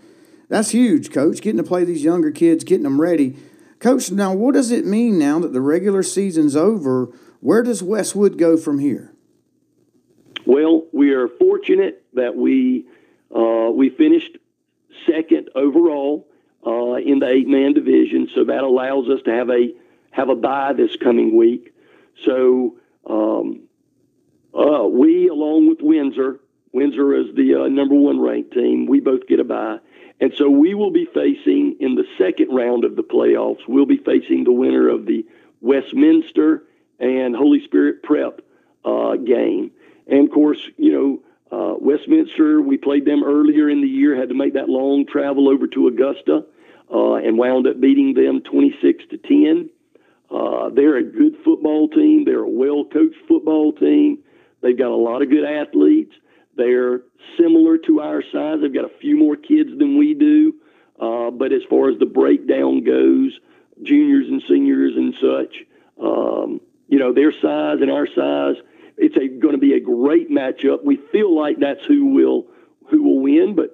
that's 0.48 0.70
huge, 0.70 1.12
Coach, 1.12 1.42
getting 1.42 1.58
to 1.58 1.64
play 1.64 1.84
these 1.84 2.04
younger 2.04 2.30
kids, 2.30 2.64
getting 2.64 2.84
them 2.84 3.02
ready. 3.02 3.38
Coach, 3.80 4.12
now 4.12 4.34
what 4.34 4.54
does 4.54 4.70
it 4.70 4.86
mean 4.86 5.18
now 5.18 5.40
that 5.40 5.54
the 5.54 5.62
regular 5.62 6.04
season's 6.04 6.56
over? 6.56 7.08
Where 7.40 7.64
does 7.64 7.82
Westwood 7.82 8.38
go 8.38 8.58
from 8.58 8.78
here? 8.78 9.12
Well, 10.46 10.86
we 10.92 11.12
are 11.12 11.28
fortunate 11.28 12.04
that 12.14 12.36
we 12.36 12.86
uh, 13.36 13.72
we 13.72 13.90
finished 13.90 14.38
second 15.06 15.50
overall 15.56 16.28
uh, 16.66 16.96
in 16.96 17.20
the 17.20 17.28
eight 17.28 17.48
man 17.48 17.74
division, 17.74 18.30
so 18.34 18.44
that 18.46 18.64
allows 18.64 19.10
us 19.10 19.22
to 19.26 19.32
have 19.32 19.50
a 19.50 19.74
have 20.12 20.30
a 20.30 20.36
bye 20.36 20.74
this 20.74 20.96
coming 20.96 21.36
week. 21.36 21.74
So 22.26 22.76
um, 23.08 23.62
uh, 24.54 24.86
we, 24.88 25.28
along 25.28 25.70
with 25.70 25.80
Windsor, 25.82 26.40
Windsor 26.74 27.16
is 27.16 27.36
the 27.36 27.64
uh, 27.64 27.68
number 27.68 27.96
one 27.96 28.20
ranked 28.20 28.54
team. 28.54 28.86
We 28.86 29.00
both 29.00 29.28
get 29.28 29.40
a 29.40 29.44
bye. 29.44 29.80
And 30.20 30.34
so 30.36 30.50
we 30.50 30.76
will 30.76 30.92
be 30.92 31.06
facing 31.06 31.78
in 31.80 31.96
the 31.96 32.06
second 32.18 32.54
round 32.54 32.86
of 32.86 32.96
the 32.96 33.04
playoffs, 33.04 33.68
we'll 33.68 33.88
be 33.88 33.98
facing 33.98 34.44
the 34.44 34.52
winner 34.52 34.88
of 34.88 35.08
the 35.08 35.26
Westminster 35.62 36.64
and 37.00 37.36
Holy 37.36 37.64
Spirit 37.64 38.04
Prep 38.04 38.42
uh, 38.86 39.16
game. 39.16 39.72
And 40.06 40.28
of 40.28 40.34
course, 40.34 40.70
you 40.78 40.92
know, 40.92 41.20
uh, 41.52 41.76
Westminster, 41.80 42.62
we 42.62 42.78
played 42.78 43.06
them 43.06 43.24
earlier 43.24 43.70
in 43.70 43.82
the 43.82 43.88
year, 43.88 44.16
had 44.16 44.30
to 44.30 44.36
make 44.36 44.54
that 44.54 44.70
long 44.70 45.06
travel 45.06 45.50
over 45.50 45.68
to 45.68 45.88
Augusta, 45.88 46.46
uh, 46.94 47.16
and 47.16 47.38
wound 47.38 47.68
up 47.68 47.80
beating 47.80 48.14
them 48.14 48.42
26 48.42 49.04
to 49.10 49.18
10. 49.18 49.70
Uh, 50.30 50.70
they're 50.70 50.98
a 50.98 51.04
good 51.04 51.36
football 51.44 51.90
team. 51.90 52.24
They're 52.24 52.44
a 52.44 52.50
well 52.50 52.86
coached 52.86 53.18
football 53.28 53.74
team. 53.74 54.20
They've 54.62 54.78
got 54.78 54.92
a 54.92 54.96
lot 54.96 55.22
of 55.22 55.30
good 55.30 55.44
athletes. 55.44 56.14
They're 56.56 57.02
similar 57.38 57.78
to 57.80 58.00
our 58.00 58.22
size. 58.32 58.60
They've 58.62 58.74
got 58.74 58.86
a 58.86 59.00
few 59.00 59.18
more 59.18 59.36
kids 59.36 59.78
than 59.78 59.98
we 59.98 60.14
do. 60.14 60.56
Uh, 61.00 61.32
but 61.32 61.52
as 61.52 61.62
far 61.70 61.90
as 61.90 61.98
the 62.00 62.06
breakdown 62.06 62.84
goes, 62.84 63.38
juniors 63.82 64.28
and 64.28 64.42
seniors 64.48 64.96
and 64.96 65.16
such, 65.16 65.66
um, 66.02 66.62
you 66.88 67.00
know, 67.00 67.12
their 67.14 67.32
size 67.32 67.80
and 67.82 67.90
our 67.90 68.08
size, 68.08 68.56
it's 68.98 69.16
going 69.16 69.54
to 69.54 69.58
be 69.58 69.74
a 69.74 69.80
great 69.80 70.30
matchup. 70.30 70.84
We 70.84 70.98
feel 71.12 71.36
like 71.36 71.60
that's 71.60 71.84
who 71.86 72.08
will 72.08 72.48
who 72.90 73.04
will 73.04 73.20
win, 73.20 73.56
but 73.56 73.72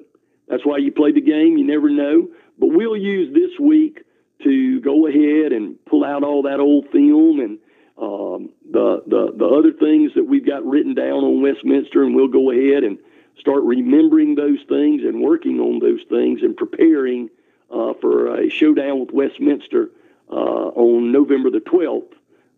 that's 0.47 0.65
why 0.65 0.77
you 0.77 0.91
play 0.91 1.11
the 1.11 1.21
game. 1.21 1.57
You 1.57 1.65
never 1.65 1.89
know. 1.89 2.29
But 2.59 2.67
we'll 2.67 2.97
use 2.97 3.33
this 3.33 3.59
week 3.59 4.03
to 4.43 4.79
go 4.81 5.07
ahead 5.07 5.51
and 5.51 5.83
pull 5.85 6.03
out 6.03 6.23
all 6.23 6.43
that 6.43 6.59
old 6.59 6.89
film 6.91 7.39
and 7.39 7.59
um, 7.97 8.49
the, 8.69 9.01
the 9.07 9.33
the 9.35 9.45
other 9.45 9.73
things 9.73 10.13
that 10.15 10.23
we've 10.23 10.45
got 10.45 10.63
written 10.65 10.93
down 10.93 11.23
on 11.23 11.41
Westminster, 11.41 12.03
and 12.03 12.15
we'll 12.15 12.27
go 12.27 12.51
ahead 12.51 12.83
and 12.83 12.99
start 13.39 13.63
remembering 13.63 14.35
those 14.35 14.59
things 14.69 15.01
and 15.03 15.21
working 15.21 15.59
on 15.59 15.79
those 15.79 16.01
things 16.09 16.41
and 16.43 16.55
preparing 16.55 17.29
uh, 17.71 17.93
for 17.99 18.35
a 18.35 18.49
showdown 18.49 18.99
with 18.99 19.11
Westminster 19.11 19.89
uh, 20.29 20.33
on 20.33 21.11
November 21.11 21.49
the 21.49 21.59
12th 21.59 22.13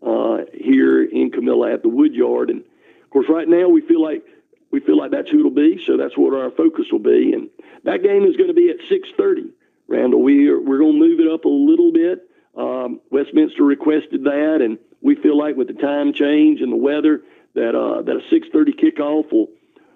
uh, 0.05 0.39
here 0.53 1.03
in 1.03 1.31
Camilla 1.31 1.73
at 1.73 1.81
the 1.81 1.89
Woodyard. 1.89 2.49
And 2.49 2.61
of 2.61 3.09
course, 3.09 3.27
right 3.29 3.47
now 3.47 3.67
we 3.67 3.81
feel 3.81 4.01
like 4.01 4.23
we 4.71 4.79
feel 4.79 4.97
like 4.97 5.11
that's 5.11 5.29
who 5.29 5.39
it'll 5.39 5.51
be, 5.51 5.83
so 5.83 5.97
that's 5.97 6.15
what 6.15 6.33
our 6.33 6.51
focus 6.51 6.85
will 6.91 6.99
be. 6.99 7.33
And 7.33 7.49
that 7.83 8.03
game 8.03 8.23
is 8.23 8.35
going 8.35 8.49
to 8.49 8.53
be 8.53 8.69
at 8.69 8.79
6:30. 8.89 9.51
Randall, 9.87 10.21
we 10.21 10.47
are, 10.49 10.59
we're 10.59 10.77
going 10.77 10.93
to 10.93 10.99
move 10.99 11.19
it 11.19 11.27
up 11.27 11.45
a 11.45 11.49
little 11.49 11.91
bit. 11.91 12.29
Um, 12.55 13.01
Westminster 13.09 13.63
requested 13.63 14.25
that, 14.25 14.61
and 14.61 14.77
we 15.01 15.15
feel 15.15 15.37
like 15.37 15.55
with 15.55 15.67
the 15.67 15.73
time 15.73 16.13
change 16.13 16.61
and 16.61 16.71
the 16.71 16.77
weather 16.77 17.23
that 17.55 17.75
uh, 17.75 18.01
that 18.03 18.15
a 18.15 18.33
6:30 18.33 18.79
kickoff 18.79 19.31
will 19.31 19.49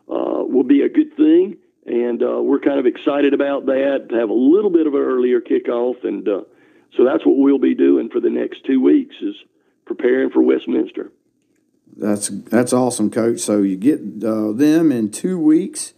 uh, 0.09 0.43
will 0.43 0.63
be 0.63 0.81
a 0.81 0.89
good 0.89 1.15
thing, 1.15 1.57
and 1.85 2.21
uh, 2.23 2.41
we're 2.41 2.59
kind 2.59 2.79
of 2.79 2.85
excited 2.85 3.33
about 3.33 3.67
that 3.67 4.07
to 4.09 4.15
have 4.15 4.29
a 4.29 4.33
little 4.33 4.71
bit 4.71 4.87
of 4.87 4.93
an 4.93 5.01
earlier 5.01 5.39
kickoff, 5.39 6.03
and 6.03 6.27
uh, 6.27 6.41
so 6.95 7.03
that's 7.03 7.25
what 7.25 7.37
we'll 7.37 7.59
be 7.59 7.75
doing 7.75 8.09
for 8.09 8.19
the 8.19 8.29
next 8.29 8.65
two 8.65 8.81
weeks 8.81 9.15
is 9.21 9.35
preparing 9.85 10.29
for 10.29 10.41
Westminster. 10.41 11.11
That's 11.95 12.29
that's 12.29 12.73
awesome, 12.73 13.09
Coach. 13.09 13.39
So 13.39 13.61
you 13.61 13.75
get 13.75 13.99
uh, 14.23 14.51
them 14.51 14.91
in 14.91 15.11
two 15.11 15.39
weeks 15.39 15.93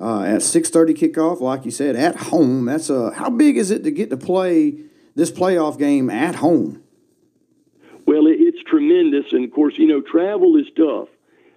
uh, 0.00 0.22
at 0.22 0.42
six 0.42 0.70
thirty 0.70 0.94
kickoff, 0.94 1.40
like 1.40 1.64
you 1.64 1.70
said, 1.70 1.96
at 1.96 2.16
home. 2.16 2.64
That's 2.66 2.88
a 2.90 3.12
how 3.12 3.30
big 3.30 3.56
is 3.56 3.70
it 3.70 3.84
to 3.84 3.90
get 3.90 4.10
to 4.10 4.16
play 4.16 4.78
this 5.14 5.30
playoff 5.30 5.78
game 5.78 6.08
at 6.10 6.36
home? 6.36 6.82
Well, 8.06 8.26
it's 8.28 8.62
tremendous, 8.62 9.32
and 9.32 9.44
of 9.44 9.50
course, 9.50 9.76
you 9.78 9.88
know, 9.88 10.00
travel 10.00 10.56
is 10.56 10.66
tough. 10.76 11.08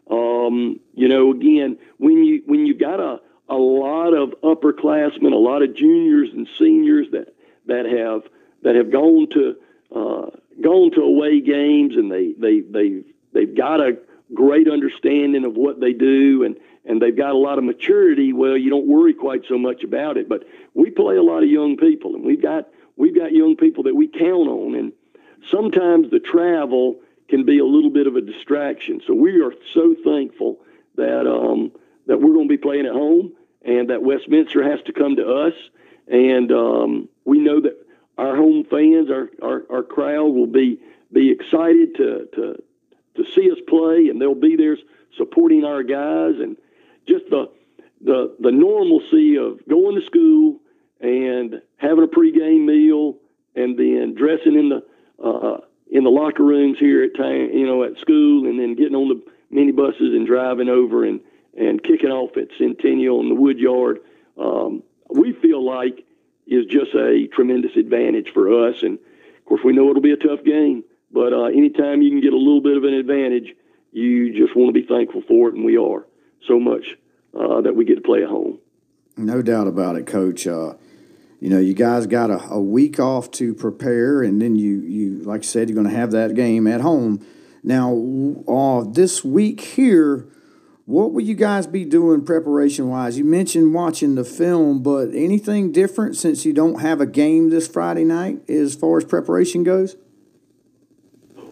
Um, 0.09 0.79
you 0.95 1.07
know, 1.07 1.31
again, 1.31 1.77
when 1.97 2.23
you 2.23 2.41
when 2.45 2.65
you 2.65 2.73
got 2.73 2.99
a 2.99 3.21
a 3.47 3.55
lot 3.55 4.13
of 4.13 4.33
upperclassmen, 4.41 5.31
a 5.31 5.35
lot 5.35 5.61
of 5.61 5.75
juniors 5.75 6.29
and 6.33 6.47
seniors 6.57 7.07
that 7.11 7.33
that 7.67 7.85
have 7.85 8.23
that 8.63 8.75
have 8.75 8.91
gone 8.91 9.27
to 9.29 9.55
uh, 9.95 10.29
gone 10.61 10.91
to 10.91 11.01
away 11.01 11.41
games, 11.41 11.95
and 11.95 12.11
they 12.11 12.33
they 12.37 12.61
they 12.61 13.03
they've 13.33 13.55
got 13.55 13.79
a 13.79 13.97
great 14.33 14.69
understanding 14.69 15.45
of 15.45 15.55
what 15.55 15.79
they 15.79 15.93
do, 15.93 16.43
and 16.43 16.57
and 16.85 17.01
they've 17.01 17.15
got 17.15 17.31
a 17.31 17.37
lot 17.37 17.57
of 17.57 17.63
maturity. 17.63 18.33
Well, 18.33 18.57
you 18.57 18.69
don't 18.69 18.87
worry 18.87 19.13
quite 19.13 19.43
so 19.47 19.57
much 19.57 19.83
about 19.83 20.17
it. 20.17 20.29
But 20.29 20.43
we 20.73 20.89
play 20.89 21.17
a 21.17 21.23
lot 21.23 21.43
of 21.43 21.49
young 21.49 21.77
people, 21.77 22.15
and 22.15 22.23
we've 22.23 22.41
got 22.41 22.67
we've 22.95 23.15
got 23.15 23.31
young 23.31 23.55
people 23.55 23.83
that 23.83 23.95
we 23.95 24.07
count 24.07 24.47
on, 24.47 24.75
and 24.75 24.93
sometimes 25.49 26.11
the 26.11 26.19
travel 26.19 26.99
can 27.27 27.45
be 27.45 27.59
a 27.59 27.65
little 27.65 27.91
bit 27.91 28.07
of 28.07 28.15
a 28.15 28.21
distraction. 28.21 29.01
So 29.05 29.13
we 29.13 29.41
are 29.41 29.53
so 29.73 29.95
thankful 30.03 30.59
that 30.95 31.27
um, 31.29 31.71
that 32.07 32.19
we're 32.19 32.33
going 32.33 32.47
to 32.47 32.53
be 32.53 32.57
playing 32.57 32.85
at 32.85 32.93
home, 32.93 33.33
and 33.63 33.89
that 33.89 34.03
Westminster 34.03 34.63
has 34.63 34.81
to 34.83 34.93
come 34.93 35.15
to 35.17 35.27
us, 35.27 35.53
and 36.07 36.51
um, 36.51 37.09
we 37.25 37.39
know 37.39 37.61
that 37.61 37.77
our 38.19 38.35
home 38.35 38.65
fans, 38.69 39.09
our, 39.09 39.29
our, 39.41 39.63
our 39.69 39.83
crowd 39.83 40.33
will 40.35 40.47
be 40.47 40.79
be 41.11 41.31
excited 41.31 41.95
to, 41.95 42.27
to 42.35 42.63
to 43.15 43.25
see 43.33 43.49
us 43.51 43.57
play, 43.67 44.09
and 44.09 44.21
they'll 44.21 44.35
be 44.35 44.55
there 44.55 44.77
supporting 45.17 45.63
our 45.63 45.83
guys, 45.83 46.35
and 46.39 46.57
just 47.07 47.25
the 47.29 47.49
the 48.01 48.35
the 48.39 48.51
normalcy 48.51 49.37
of 49.37 49.65
going 49.67 49.99
to 49.99 50.05
school 50.05 50.59
and 50.99 51.61
having 51.77 52.03
a 52.03 52.07
pregame 52.07 52.65
meal, 52.65 53.15
and 53.55 53.77
then 53.79 54.13
dressing 54.15 54.55
in 54.55 54.69
the 54.69 54.83
uh, 55.23 55.57
in 55.89 56.03
the 56.03 56.09
locker 56.09 56.43
rooms 56.43 56.77
here 56.77 57.03
at 57.03 57.15
time, 57.15 57.51
you 57.53 57.65
know, 57.65 57.83
at 57.83 57.97
school, 57.99 58.47
and 58.47 58.59
then 58.59 58.75
getting 58.75 58.95
on 58.95 59.07
the 59.07 59.23
minibuses 59.51 60.15
and 60.15 60.27
driving 60.27 60.69
over 60.69 61.05
and 61.05 61.21
and 61.57 61.81
kicking 61.83 62.11
off 62.11 62.37
at 62.37 62.49
Centennial 62.57 63.21
in 63.21 63.29
the 63.29 63.35
Woodyard. 63.35 63.99
Um, 64.37 64.83
we 65.09 65.33
feel 65.33 65.65
like 65.65 66.05
is 66.49 66.65
just 66.65 66.93
a 66.95 67.27
tremendous 67.31 67.75
advantage 67.75 68.31
for 68.33 68.67
us. 68.67 68.81
And 68.81 68.97
of 68.97 69.45
course, 69.45 69.61
we 69.63 69.73
know 69.73 69.89
it'll 69.89 70.01
be 70.01 70.11
a 70.11 70.17
tough 70.17 70.43
game, 70.43 70.83
but 71.11 71.31
uh, 71.31 71.45
anytime 71.45 72.01
you 72.01 72.09
can 72.09 72.21
get 72.21 72.33
a 72.33 72.37
little 72.37 72.61
bit 72.61 72.75
of 72.75 72.83
an 72.83 72.93
advantage, 72.93 73.55
you 73.91 74.33
just 74.33 74.55
want 74.55 74.73
to 74.73 74.79
be 74.79 74.85
thankful 74.85 75.21
for 75.27 75.49
it, 75.49 75.55
and 75.55 75.65
we 75.65 75.77
are 75.77 76.05
so 76.47 76.59
much 76.59 76.97
uh, 77.39 77.61
that 77.61 77.75
we 77.75 77.85
get 77.85 77.95
to 77.95 78.01
play 78.01 78.23
at 78.23 78.29
home. 78.29 78.59
No 79.17 79.41
doubt 79.41 79.67
about 79.67 79.95
it, 79.95 80.05
Coach. 80.05 80.47
Uh, 80.47 80.73
you 81.39 81.49
know, 81.49 81.59
you 81.59 81.73
guys 81.73 82.07
got 82.07 82.29
a, 82.29 82.39
a, 82.49 82.59
week 82.59 82.99
off 82.99 83.31
to 83.31 83.53
prepare, 83.53 84.21
and 84.21 84.41
then 84.41 84.55
you, 84.55 84.79
you 84.81 85.23
like 85.23 85.41
I 85.41 85.45
said, 85.45 85.69
you're 85.69 85.75
going 85.75 85.89
to 85.89 85.95
have 85.95 86.11
that 86.11 86.35
game 86.35 86.67
at 86.67 86.81
home. 86.81 87.25
Now, 87.63 87.93
uh, 88.47 88.83
this 88.89 89.23
week 89.23 89.61
here, 89.61 90.27
what 90.89 91.13
will 91.13 91.21
you 91.21 91.35
guys 91.35 91.67
be 91.67 91.85
doing 91.85 92.25
preparation 92.25 92.89
wise? 92.89 93.15
You 93.15 93.23
mentioned 93.23 93.75
watching 93.75 94.15
the 94.15 94.23
film, 94.23 94.81
but 94.81 95.09
anything 95.13 95.71
different 95.71 96.17
since 96.17 96.45
you 96.45 96.51
don't 96.51 96.81
have 96.81 96.99
a 96.99 97.05
game 97.05 97.51
this 97.51 97.67
Friday 97.67 98.03
night 98.03 98.49
as 98.49 98.73
far 98.73 98.97
as 98.97 99.05
preparation 99.05 99.63
goes? 99.63 99.97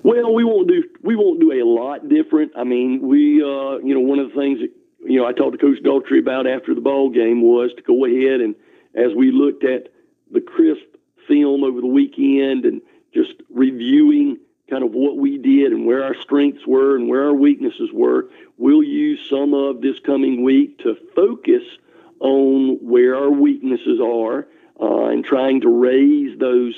Well, 0.01 0.33
we 0.33 0.43
won't 0.43 0.67
do 0.67 0.83
we 1.03 1.15
won't 1.15 1.39
do 1.39 1.51
a 1.51 1.61
lot 1.63 2.09
different. 2.09 2.53
I 2.57 2.63
mean, 2.63 3.07
we 3.07 3.43
uh, 3.43 3.77
you 3.77 3.93
know 3.93 3.99
one 3.99 4.17
of 4.17 4.29
the 4.29 4.35
things 4.35 4.59
that 4.61 4.71
you 5.07 5.19
know 5.19 5.27
I 5.27 5.33
talked 5.33 5.51
to 5.51 5.59
Coach 5.59 5.83
Daltrey 5.83 6.17
about 6.17 6.47
after 6.47 6.73
the 6.73 6.81
ball 6.81 7.11
game 7.11 7.43
was 7.43 7.69
to 7.77 7.83
go 7.83 8.05
ahead 8.05 8.41
and 8.41 8.55
as 8.95 9.13
we 9.15 9.31
looked 9.31 9.63
at 9.63 9.89
the 10.31 10.41
crisp 10.41 10.81
film 11.27 11.63
over 11.63 11.79
the 11.79 11.85
weekend 11.85 12.65
and 12.65 12.81
just 13.13 13.33
reviewing 13.51 14.39
kind 14.69 14.83
of 14.83 14.91
what 14.91 15.17
we 15.17 15.37
did 15.37 15.71
and 15.71 15.85
where 15.85 16.03
our 16.03 16.15
strengths 16.15 16.65
were 16.67 16.95
and 16.95 17.07
where 17.07 17.25
our 17.25 17.33
weaknesses 17.33 17.89
were, 17.93 18.29
we'll 18.57 18.83
use 18.83 19.19
some 19.29 19.53
of 19.53 19.81
this 19.81 19.99
coming 19.99 20.43
week 20.43 20.79
to 20.79 20.95
focus 21.15 21.63
on 22.19 22.77
where 22.81 23.15
our 23.15 23.29
weaknesses 23.29 23.99
are 24.01 24.47
uh, 24.81 25.05
and 25.05 25.23
trying 25.23 25.61
to 25.61 25.69
raise 25.69 26.37
those 26.39 26.75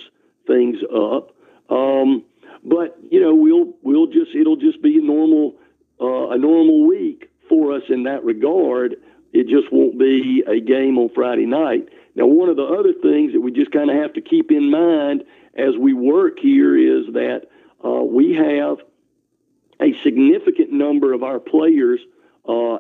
things 0.48 0.78
up. 0.94 1.36
Um, 1.70 2.24
but 2.64 2.98
you 3.10 3.22
know, 3.22 3.34
we'll 3.34 3.74
we'll 3.82 4.08
just 4.08 4.36
it'll 4.36 4.58
just 4.58 4.82
be 4.82 4.98
a 4.98 5.02
normal 5.02 5.56
uh, 6.00 6.30
a 6.30 6.38
normal 6.38 6.86
week 6.88 7.30
for 7.48 7.74
us 7.74 7.84
in 7.90 8.04
that 8.04 8.24
regard. 8.24 8.96
It 9.32 9.48
just 9.48 9.72
won't 9.72 9.98
be 9.98 10.44
a 10.48 10.60
game 10.60 10.98
on 10.98 11.10
Friday 11.14 11.46
night. 11.46 11.90
Now, 12.16 12.26
one 12.26 12.50
of 12.50 12.58
the 12.58 12.64
other 12.64 12.94
things 12.94 13.34
that 13.34 13.42
we 13.42 13.52
just 13.52 13.72
kind 13.72 13.90
of 13.90 13.96
have 13.96 14.14
to 14.14 14.22
keep 14.22 14.52
in 14.52 14.72
mind 14.72 15.24
as 15.56 15.78
we 15.80 15.94
work 15.94 16.40
here 16.40 16.76
is 16.76 17.14
that 17.14 17.48
uh, 17.84 18.04
we 18.04 18.34
have 18.34 18.78
a 19.82 19.94
significant 20.04 20.72
number 20.72 21.14
of 21.14 21.24
our 21.24 21.40
players 21.40 22.00
uh, 22.48 22.80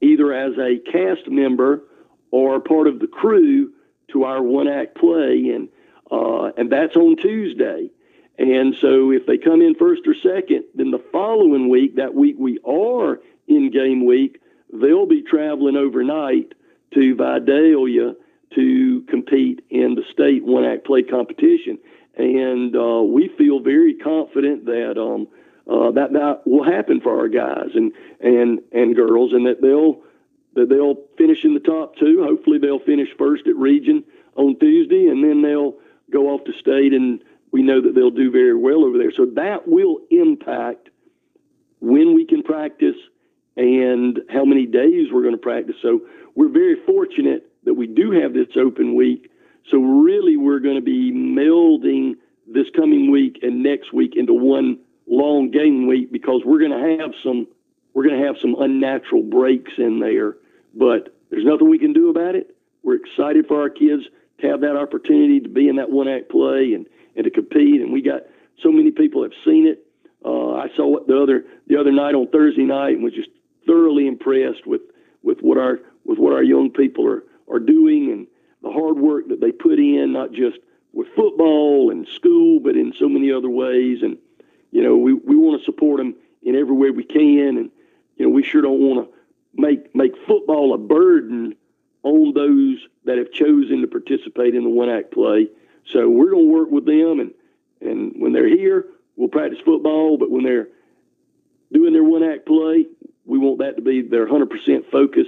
either 0.00 0.32
as 0.32 0.56
a 0.58 0.78
cast 0.90 1.28
member 1.28 1.82
or 2.30 2.60
part 2.60 2.86
of 2.86 2.98
the 2.98 3.06
crew 3.06 3.72
to 4.08 4.24
our 4.24 4.42
one 4.42 4.68
act 4.68 4.96
play, 4.96 5.50
and 5.50 5.68
uh, 6.10 6.50
and 6.56 6.70
that's 6.70 6.96
on 6.96 7.16
Tuesday. 7.16 7.90
And 8.38 8.74
so 8.80 9.12
if 9.12 9.26
they 9.26 9.36
come 9.36 9.60
in 9.60 9.74
first 9.74 10.06
or 10.06 10.14
second, 10.14 10.64
then 10.74 10.90
the 10.90 11.04
following 11.12 11.68
week, 11.68 11.96
that 11.96 12.14
week 12.14 12.36
we 12.38 12.58
are 12.64 13.20
in 13.46 13.70
game 13.70 14.06
week, 14.06 14.40
they'll 14.72 15.06
be 15.06 15.22
traveling 15.22 15.76
overnight 15.76 16.54
to 16.94 17.14
Vidalia 17.14 18.14
to 18.54 19.02
compete 19.02 19.64
in 19.68 19.94
the 19.94 20.04
state 20.10 20.42
one 20.42 20.64
act 20.64 20.86
play 20.86 21.02
competition. 21.02 21.78
And 22.20 22.76
uh, 22.76 23.02
we 23.02 23.28
feel 23.38 23.60
very 23.60 23.94
confident 23.94 24.66
that 24.66 24.98
um, 25.00 25.28
uh, 25.70 25.92
that 25.92 26.12
that 26.12 26.42
will 26.46 26.64
happen 26.64 27.00
for 27.00 27.18
our 27.18 27.28
guys 27.28 27.70
and 27.74 27.92
and 28.20 28.60
and 28.72 28.94
girls, 28.94 29.32
and 29.32 29.46
that 29.46 29.62
they'll 29.62 30.02
that 30.54 30.68
they'll 30.68 30.96
finish 31.16 31.44
in 31.44 31.54
the 31.54 31.60
top 31.60 31.96
two. 31.96 32.22
Hopefully, 32.22 32.58
they'll 32.58 32.78
finish 32.78 33.08
first 33.16 33.46
at 33.46 33.56
region 33.56 34.04
on 34.36 34.58
Tuesday, 34.58 35.06
and 35.06 35.24
then 35.24 35.42
they'll 35.42 35.76
go 36.10 36.28
off 36.28 36.44
to 36.44 36.52
state 36.52 36.92
and 36.92 37.22
we 37.52 37.62
know 37.62 37.80
that 37.80 37.94
they'll 37.94 38.10
do 38.10 38.30
very 38.30 38.54
well 38.54 38.84
over 38.84 38.98
there. 38.98 39.12
So 39.12 39.26
that 39.34 39.66
will 39.66 39.98
impact 40.10 40.90
when 41.80 42.14
we 42.14 42.26
can 42.26 42.42
practice 42.42 42.96
and 43.56 44.20
how 44.28 44.44
many 44.44 44.66
days 44.66 45.08
we're 45.12 45.22
going 45.22 45.34
to 45.34 45.40
practice. 45.40 45.76
So 45.82 46.02
we're 46.34 46.48
very 46.48 46.76
fortunate 46.86 47.50
that 47.64 47.74
we 47.74 47.86
do 47.86 48.12
have 48.12 48.32
this 48.32 48.48
open 48.56 48.94
week. 48.94 49.29
So 49.70 49.78
really, 49.78 50.36
we're 50.36 50.60
going 50.60 50.76
to 50.76 50.82
be 50.82 51.12
melding 51.12 52.14
this 52.46 52.66
coming 52.74 53.10
week 53.10 53.38
and 53.42 53.62
next 53.62 53.92
week 53.92 54.16
into 54.16 54.32
one 54.32 54.78
long 55.06 55.50
game 55.50 55.86
week 55.86 56.10
because 56.10 56.42
we're 56.44 56.58
going 56.58 56.70
to 56.70 57.02
have 57.02 57.12
some 57.22 57.46
we're 57.92 58.04
going 58.04 58.20
to 58.20 58.26
have 58.26 58.36
some 58.40 58.54
unnatural 58.58 59.22
breaks 59.22 59.72
in 59.76 59.98
there. 59.98 60.36
But 60.74 61.14
there's 61.30 61.44
nothing 61.44 61.68
we 61.68 61.78
can 61.78 61.92
do 61.92 62.08
about 62.08 62.36
it. 62.36 62.54
We're 62.82 62.96
excited 62.96 63.46
for 63.48 63.60
our 63.60 63.70
kids 63.70 64.04
to 64.40 64.48
have 64.48 64.60
that 64.60 64.76
opportunity 64.76 65.40
to 65.40 65.48
be 65.48 65.68
in 65.68 65.76
that 65.76 65.90
one 65.90 66.08
act 66.08 66.30
play 66.30 66.72
and 66.74 66.86
and 67.16 67.24
to 67.24 67.30
compete. 67.30 67.80
And 67.80 67.92
we 67.92 68.02
got 68.02 68.22
so 68.62 68.70
many 68.70 68.90
people 68.90 69.22
have 69.22 69.32
seen 69.44 69.66
it. 69.66 69.86
Uh, 70.24 70.52
I 70.52 70.68
saw 70.76 70.96
it 70.98 71.06
the 71.06 71.20
other 71.20 71.44
the 71.66 71.78
other 71.78 71.92
night 71.92 72.14
on 72.14 72.28
Thursday 72.28 72.64
night 72.64 72.94
and 72.94 73.02
was 73.02 73.14
just 73.14 73.30
thoroughly 73.66 74.06
impressed 74.06 74.66
with 74.66 74.82
with 75.22 75.40
what 75.40 75.58
our 75.58 75.80
with 76.04 76.18
what 76.18 76.32
our 76.32 76.42
young 76.42 76.70
people 76.70 77.06
are 77.06 77.24
are 77.50 77.60
doing 77.60 78.10
and 78.12 78.26
the 78.62 78.70
hard 78.70 78.98
work 78.98 79.28
that 79.28 79.40
they 79.40 79.52
put 79.52 79.78
in, 79.78 80.12
not 80.12 80.32
just 80.32 80.58
with 80.92 81.08
football 81.14 81.90
and 81.90 82.06
school, 82.08 82.60
but 82.60 82.76
in 82.76 82.92
so 82.98 83.08
many 83.08 83.32
other 83.32 83.48
ways. 83.48 84.02
And 84.02 84.18
you 84.70 84.82
know, 84.82 84.96
we, 84.96 85.14
we 85.14 85.36
want 85.36 85.60
to 85.60 85.64
support 85.64 85.98
them 85.98 86.14
in 86.42 86.56
every 86.56 86.74
way 86.74 86.90
we 86.90 87.04
can. 87.04 87.56
And 87.56 87.70
you 88.16 88.26
know, 88.26 88.30
we 88.30 88.42
sure 88.42 88.62
don't 88.62 88.80
want 88.80 89.08
to 89.08 89.14
make 89.54 89.94
make 89.94 90.12
football 90.26 90.74
a 90.74 90.78
burden 90.78 91.56
on 92.02 92.32
those 92.34 92.86
that 93.04 93.18
have 93.18 93.32
chosen 93.32 93.82
to 93.82 93.86
participate 93.86 94.54
in 94.54 94.64
the 94.64 94.70
one 94.70 94.88
act 94.88 95.12
play. 95.12 95.48
So 95.86 96.08
we're 96.08 96.30
going 96.30 96.48
to 96.48 96.52
work 96.52 96.70
with 96.70 96.86
them, 96.86 97.20
and 97.20 97.32
and 97.80 98.12
when 98.16 98.32
they're 98.32 98.48
here, 98.48 98.86
we'll 99.16 99.28
practice 99.28 99.58
football. 99.64 100.18
But 100.18 100.30
when 100.30 100.44
they're 100.44 100.68
doing 101.72 101.92
their 101.92 102.04
one 102.04 102.22
act 102.22 102.46
play, 102.46 102.86
we 103.24 103.38
want 103.38 103.58
that 103.58 103.76
to 103.76 103.82
be 103.82 104.02
their 104.02 104.26
100% 104.26 104.90
focus, 104.90 105.26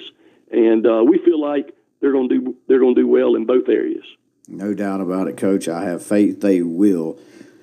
and 0.51 0.87
uh, 0.87 1.03
we 1.07 1.19
feel 1.19 1.41
like 1.41 1.75
they're 2.03 2.13
going 2.13 2.29
to 2.29 2.39
do 2.39 2.57
they're 2.69 2.81
going 2.81 2.95
to 2.95 3.01
do 3.01 3.09
well 3.09 3.35
in 3.35 3.47
both 3.47 3.69
areas. 3.69 4.05
No 4.49 4.75
doubt 4.75 5.01
about 5.01 5.29
it, 5.29 5.39
Coach. 5.39 5.69
I 5.69 5.85
have 5.85 6.05
faith 6.05 6.43
they 6.43 6.61
will. 6.61 7.19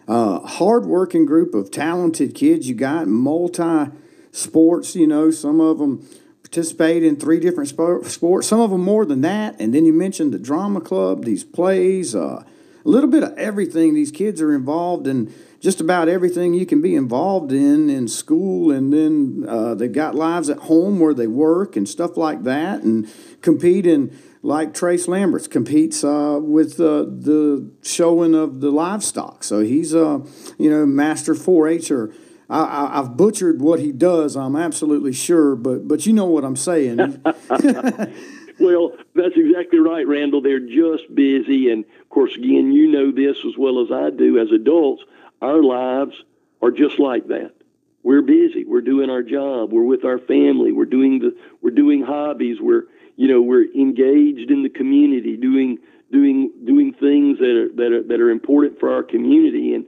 Uh, 0.08 0.40
hard-working 0.40 1.28
group 1.28 1.54
of 1.54 1.70
talented 1.70 2.34
kids. 2.34 2.68
You 2.68 2.74
got 2.74 3.08
multi 3.08 3.92
sports. 4.32 4.96
You 4.96 5.06
know, 5.06 5.30
some 5.30 5.60
of 5.62 5.78
them 5.78 6.08
participate 6.42 7.04
in 7.04 7.18
three 7.18 7.40
different 7.40 7.70
sports. 7.70 8.48
Some 8.48 8.60
of 8.60 8.72
them 8.72 8.82
more 8.82 9.06
than 9.06 9.22
that. 9.22 9.60
And 9.60 9.72
then 9.72 9.86
you 9.86 9.94
mentioned 9.94 10.34
the 10.34 10.40
drama 10.40 10.82
club, 10.82 11.26
these 11.26 11.44
plays. 11.44 12.16
Uh, 12.16 12.44
a 12.86 12.90
little 12.90 13.10
bit 13.10 13.24
of 13.24 13.38
everything. 13.38 13.94
These 13.94 14.12
kids 14.12 14.42
are 14.42 14.54
involved 14.54 15.06
in 15.06 15.34
just 15.60 15.82
about 15.82 16.08
everything 16.08 16.54
you 16.54 16.66
can 16.66 16.82
be 16.82 16.96
involved 16.96 17.52
in 17.52 17.90
in 17.90 18.08
school, 18.08 18.72
and 18.72 18.94
then 18.94 19.46
uh, 19.48 19.76
they've 19.76 19.92
got 19.92 20.16
lives 20.16 20.50
at 20.50 20.58
home 20.58 21.00
where 21.00 21.14
they 21.14 21.28
work 21.28 21.76
and 21.76 21.88
stuff 21.88 22.16
like 22.16 22.44
that, 22.44 22.82
and 22.82 23.12
compete 23.42 23.86
in 23.86 24.18
like 24.42 24.74
Trace 24.74 25.08
Lamberts 25.08 25.48
competes 25.48 26.04
uh, 26.04 26.40
with 26.42 26.80
uh, 26.80 27.04
the 27.04 27.72
showing 27.84 28.34
of 28.36 28.62
the 28.62 28.72
livestock. 28.72 29.44
So 29.44 29.60
he's 29.60 29.94
a 29.94 30.24
you 30.58 30.70
know 30.70 30.86
master 30.86 31.34
4-H'er. 31.34 32.14
I, 32.52 32.96
have 32.96 33.16
butchered 33.16 33.62
what 33.62 33.80
he 33.80 33.92
does. 33.92 34.36
I'm 34.36 34.56
absolutely 34.56 35.14
sure, 35.14 35.56
but 35.56 35.88
but 35.88 36.06
you 36.06 36.14
know 36.14 36.26
what 36.26 36.44
I'm 36.44 36.56
saying. 36.56 36.98
well, 38.60 38.94
that's 39.14 39.36
exactly 39.36 39.80
right, 39.80 40.08
Randall. 40.08 40.42
They're 40.42 40.60
just 40.60 41.14
busy, 41.14 41.70
and 41.70 41.86
of 42.02 42.10
course, 42.10 42.36
again, 42.36 42.72
you 42.72 42.88
know 42.88 43.12
this 43.12 43.38
as 43.46 43.56
well 43.58 43.84
as 43.84 43.92
I 43.92 44.10
do 44.10 44.40
as 44.40 44.52
adults. 44.52 45.04
Our 45.42 45.62
lives 45.62 46.16
are 46.62 46.72
just 46.72 47.00
like 47.00 47.28
that. 47.28 47.54
We're 48.02 48.22
busy. 48.22 48.66
We're 48.66 48.82
doing 48.82 49.10
our 49.10 49.22
job. 49.22 49.72
We're 49.72 49.84
with 49.84 50.04
our 50.06 50.18
family. 50.20 50.72
We're 50.72 50.86
doing 50.86 51.20
the 51.20 51.36
we're 51.62 51.70
doing 51.72 52.02
hobbies. 52.02 52.60
We're 52.60 52.86
you 53.20 53.28
know 53.28 53.42
we're 53.42 53.70
engaged 53.76 54.50
in 54.50 54.64
the 54.64 54.70
community, 54.70 55.36
doing 55.36 55.78
doing 56.10 56.52
doing 56.64 56.94
things 56.94 57.38
that 57.40 57.54
are 57.54 57.70
that 57.76 57.92
are 57.92 58.04
that 58.04 58.22
are 58.22 58.30
important 58.30 58.80
for 58.80 58.94
our 58.94 59.04
community, 59.04 59.74
and 59.74 59.86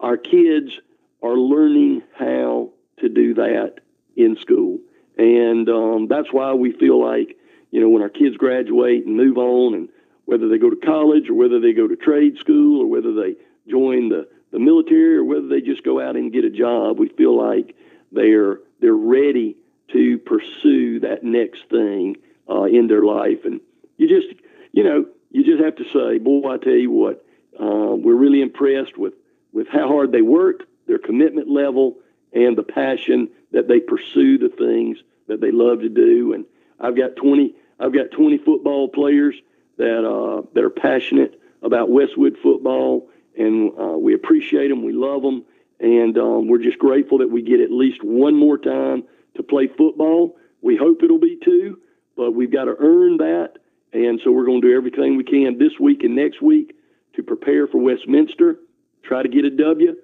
our 0.00 0.16
kids 0.16 0.78
are 1.24 1.36
learning 1.36 2.04
how 2.16 2.70
to 2.98 3.08
do 3.08 3.34
that 3.34 3.80
in 4.14 4.36
school, 4.36 4.78
and 5.18 5.68
um, 5.68 6.06
that's 6.06 6.32
why 6.32 6.52
we 6.52 6.70
feel 6.70 7.04
like 7.04 7.36
you 7.72 7.80
know 7.80 7.88
when 7.88 8.00
our 8.00 8.08
kids 8.08 8.36
graduate 8.36 9.06
and 9.06 9.16
move 9.16 9.38
on 9.38 9.74
and 9.74 9.88
whether 10.26 10.48
they 10.48 10.58
go 10.58 10.70
to 10.70 10.76
college 10.76 11.28
or 11.28 11.34
whether 11.34 11.58
they 11.58 11.72
go 11.72 11.88
to 11.88 11.96
trade 11.96 12.38
school 12.38 12.80
or 12.80 12.86
whether 12.86 13.12
they 13.12 13.34
join 13.68 14.08
the, 14.08 14.28
the 14.52 14.60
military 14.60 15.16
or 15.16 15.24
whether 15.24 15.48
they 15.48 15.60
just 15.60 15.82
go 15.82 16.00
out 16.00 16.14
and 16.14 16.32
get 16.32 16.44
a 16.44 16.50
job, 16.50 17.00
we 17.00 17.08
feel 17.08 17.36
like 17.36 17.74
they're 18.12 18.60
they're 18.80 18.94
ready 18.94 19.56
to 19.88 20.16
pursue 20.18 21.00
that 21.00 21.24
next 21.24 21.64
thing 21.68 22.16
uh, 22.48 22.64
in 22.64 22.86
their 22.86 23.02
life. 23.02 23.44
And 23.44 23.60
you 23.96 24.08
just 24.08 24.40
you 24.72 24.84
know 24.84 25.06
you 25.30 25.44
just 25.44 25.62
have 25.62 25.76
to 25.76 25.84
say, 25.84 26.18
boy, 26.18 26.52
I 26.52 26.58
tell 26.58 26.72
you 26.72 26.90
what, 26.90 27.24
uh, 27.58 27.94
we're 27.94 28.14
really 28.14 28.42
impressed 28.42 28.98
with 28.98 29.14
with 29.52 29.68
how 29.68 29.88
hard 29.88 30.12
they 30.12 30.22
work, 30.22 30.64
their 30.86 30.98
commitment 30.98 31.48
level, 31.48 31.98
and 32.32 32.56
the 32.56 32.62
passion 32.62 33.28
that 33.52 33.68
they 33.68 33.80
pursue 33.80 34.38
the 34.38 34.48
things 34.48 34.98
that 35.28 35.40
they 35.40 35.50
love 35.50 35.80
to 35.80 35.88
do. 35.88 36.32
And 36.32 36.44
I've 36.80 36.96
got 36.96 37.16
twenty 37.16 37.54
I've 37.78 37.92
got 37.92 38.10
twenty 38.10 38.38
football 38.38 38.88
players 38.88 39.34
that 39.78 40.06
uh, 40.06 40.42
that 40.54 40.64
are 40.64 40.70
passionate 40.70 41.40
about 41.62 41.90
Westwood 41.90 42.36
football, 42.42 43.08
and 43.36 43.72
uh, 43.78 43.98
we 43.98 44.14
appreciate 44.14 44.68
them. 44.68 44.84
We 44.84 44.92
love 44.92 45.22
them, 45.22 45.44
and 45.80 46.16
um, 46.18 46.48
we're 46.48 46.62
just 46.62 46.78
grateful 46.78 47.18
that 47.18 47.30
we 47.30 47.42
get 47.42 47.60
at 47.60 47.70
least 47.70 48.02
one 48.02 48.34
more 48.34 48.58
time 48.58 49.04
to 49.36 49.42
play 49.42 49.68
football. 49.68 50.36
We 50.60 50.76
hope 50.76 51.02
it'll 51.02 51.18
be 51.18 51.38
two, 51.42 51.78
but 52.16 52.32
we've 52.32 52.52
got 52.52 52.64
to 52.64 52.76
earn 52.78 53.18
that. 53.18 53.54
And 53.92 54.20
so 54.24 54.32
we're 54.32 54.46
going 54.46 54.62
to 54.62 54.68
do 54.68 54.76
everything 54.76 55.16
we 55.16 55.24
can 55.24 55.58
this 55.58 55.78
week 55.78 56.02
and 56.02 56.16
next 56.16 56.40
week 56.40 56.74
to 57.14 57.22
prepare 57.22 57.66
for 57.66 57.78
Westminster, 57.78 58.56
try 59.02 59.22
to 59.22 59.28
get 59.28 59.44
a 59.44 59.50
W, 59.50 59.96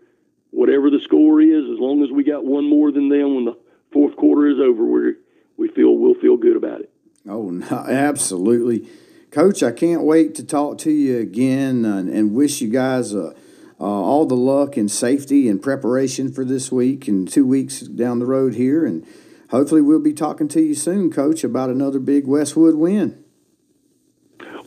whatever 0.51 0.91
the 0.91 1.01
score 1.05 1.41
is. 1.41 1.65
As 1.73 1.79
long 1.79 2.03
as 2.03 2.11
we 2.11 2.23
got 2.23 2.45
one 2.45 2.69
more 2.69 2.93
than 2.93 3.09
them 3.09 3.35
when 3.35 3.45
the 3.47 3.57
fourth 3.93 4.17
quarter 4.17 4.47
is 4.49 4.59
over, 4.61 4.85
we 4.85 5.15
we 5.57 5.69
feel 5.69 5.97
we'll 5.97 6.15
feel 6.15 6.37
good 6.37 6.57
about 6.57 6.81
it. 6.81 6.91
Oh, 7.29 7.51
no, 7.51 7.67
absolutely, 7.89 8.89
Coach. 9.31 9.63
I 9.63 9.73
can't 9.73 10.03
wait 10.03 10.35
to 10.37 10.45
talk 10.45 10.79
to 10.79 10.91
you 10.91 11.19
again 11.19 11.85
and, 11.85 12.09
and 12.09 12.35
wish 12.35 12.61
you 12.61 12.69
guys 12.69 13.15
uh, 13.15 13.33
uh, 13.81 13.85
all 13.85 14.27
the 14.27 14.37
luck 14.37 14.77
and 14.77 14.91
safety 14.91 15.49
and 15.49 15.63
preparation 15.63 16.33
for 16.33 16.45
this 16.45 16.71
week 16.73 17.09
and 17.09 17.29
two 17.29 17.47
weeks 17.47 17.81
down 17.81 18.19
the 18.19 18.27
road 18.27 18.55
here. 18.55 18.85
And 18.85 19.07
hopefully, 19.51 19.83
we'll 19.83 20.01
be 20.01 20.13
talking 20.13 20.49
to 20.49 20.61
you 20.61 20.75
soon, 20.75 21.11
Coach, 21.11 21.45
about 21.45 21.71
another 21.71 21.99
big 21.99 22.27
Westwood 22.27 22.75
win. 22.77 23.25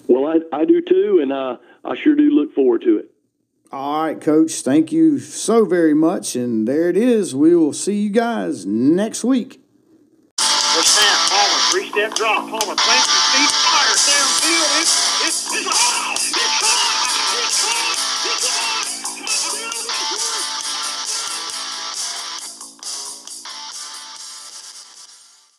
Well, 0.07 0.27
I, 0.27 0.39
I 0.55 0.65
do 0.65 0.81
too, 0.81 1.19
and 1.21 1.31
uh, 1.31 1.57
I 1.85 1.95
sure 1.95 2.15
do 2.15 2.29
look 2.29 2.53
forward 2.53 2.81
to 2.81 2.97
it. 2.97 3.11
All 3.71 4.03
right, 4.03 4.19
Coach. 4.19 4.61
Thank 4.61 4.91
you 4.91 5.17
so 5.17 5.63
very 5.63 5.93
much. 5.93 6.35
And 6.35 6.67
there 6.67 6.89
it 6.89 6.97
is. 6.97 7.33
We 7.33 7.55
will 7.55 7.71
see 7.71 8.01
you 8.01 8.09
guys 8.09 8.65
next 8.65 9.23
week. 9.23 9.61
The 10.37 10.43
snap, 10.83 11.29
Palmer, 11.29 11.59
three-step 11.71 12.13
drop. 12.15 12.49
Palmer 12.49 12.75
plants 12.75 13.07
his 13.07 13.31
feet, 13.31 13.60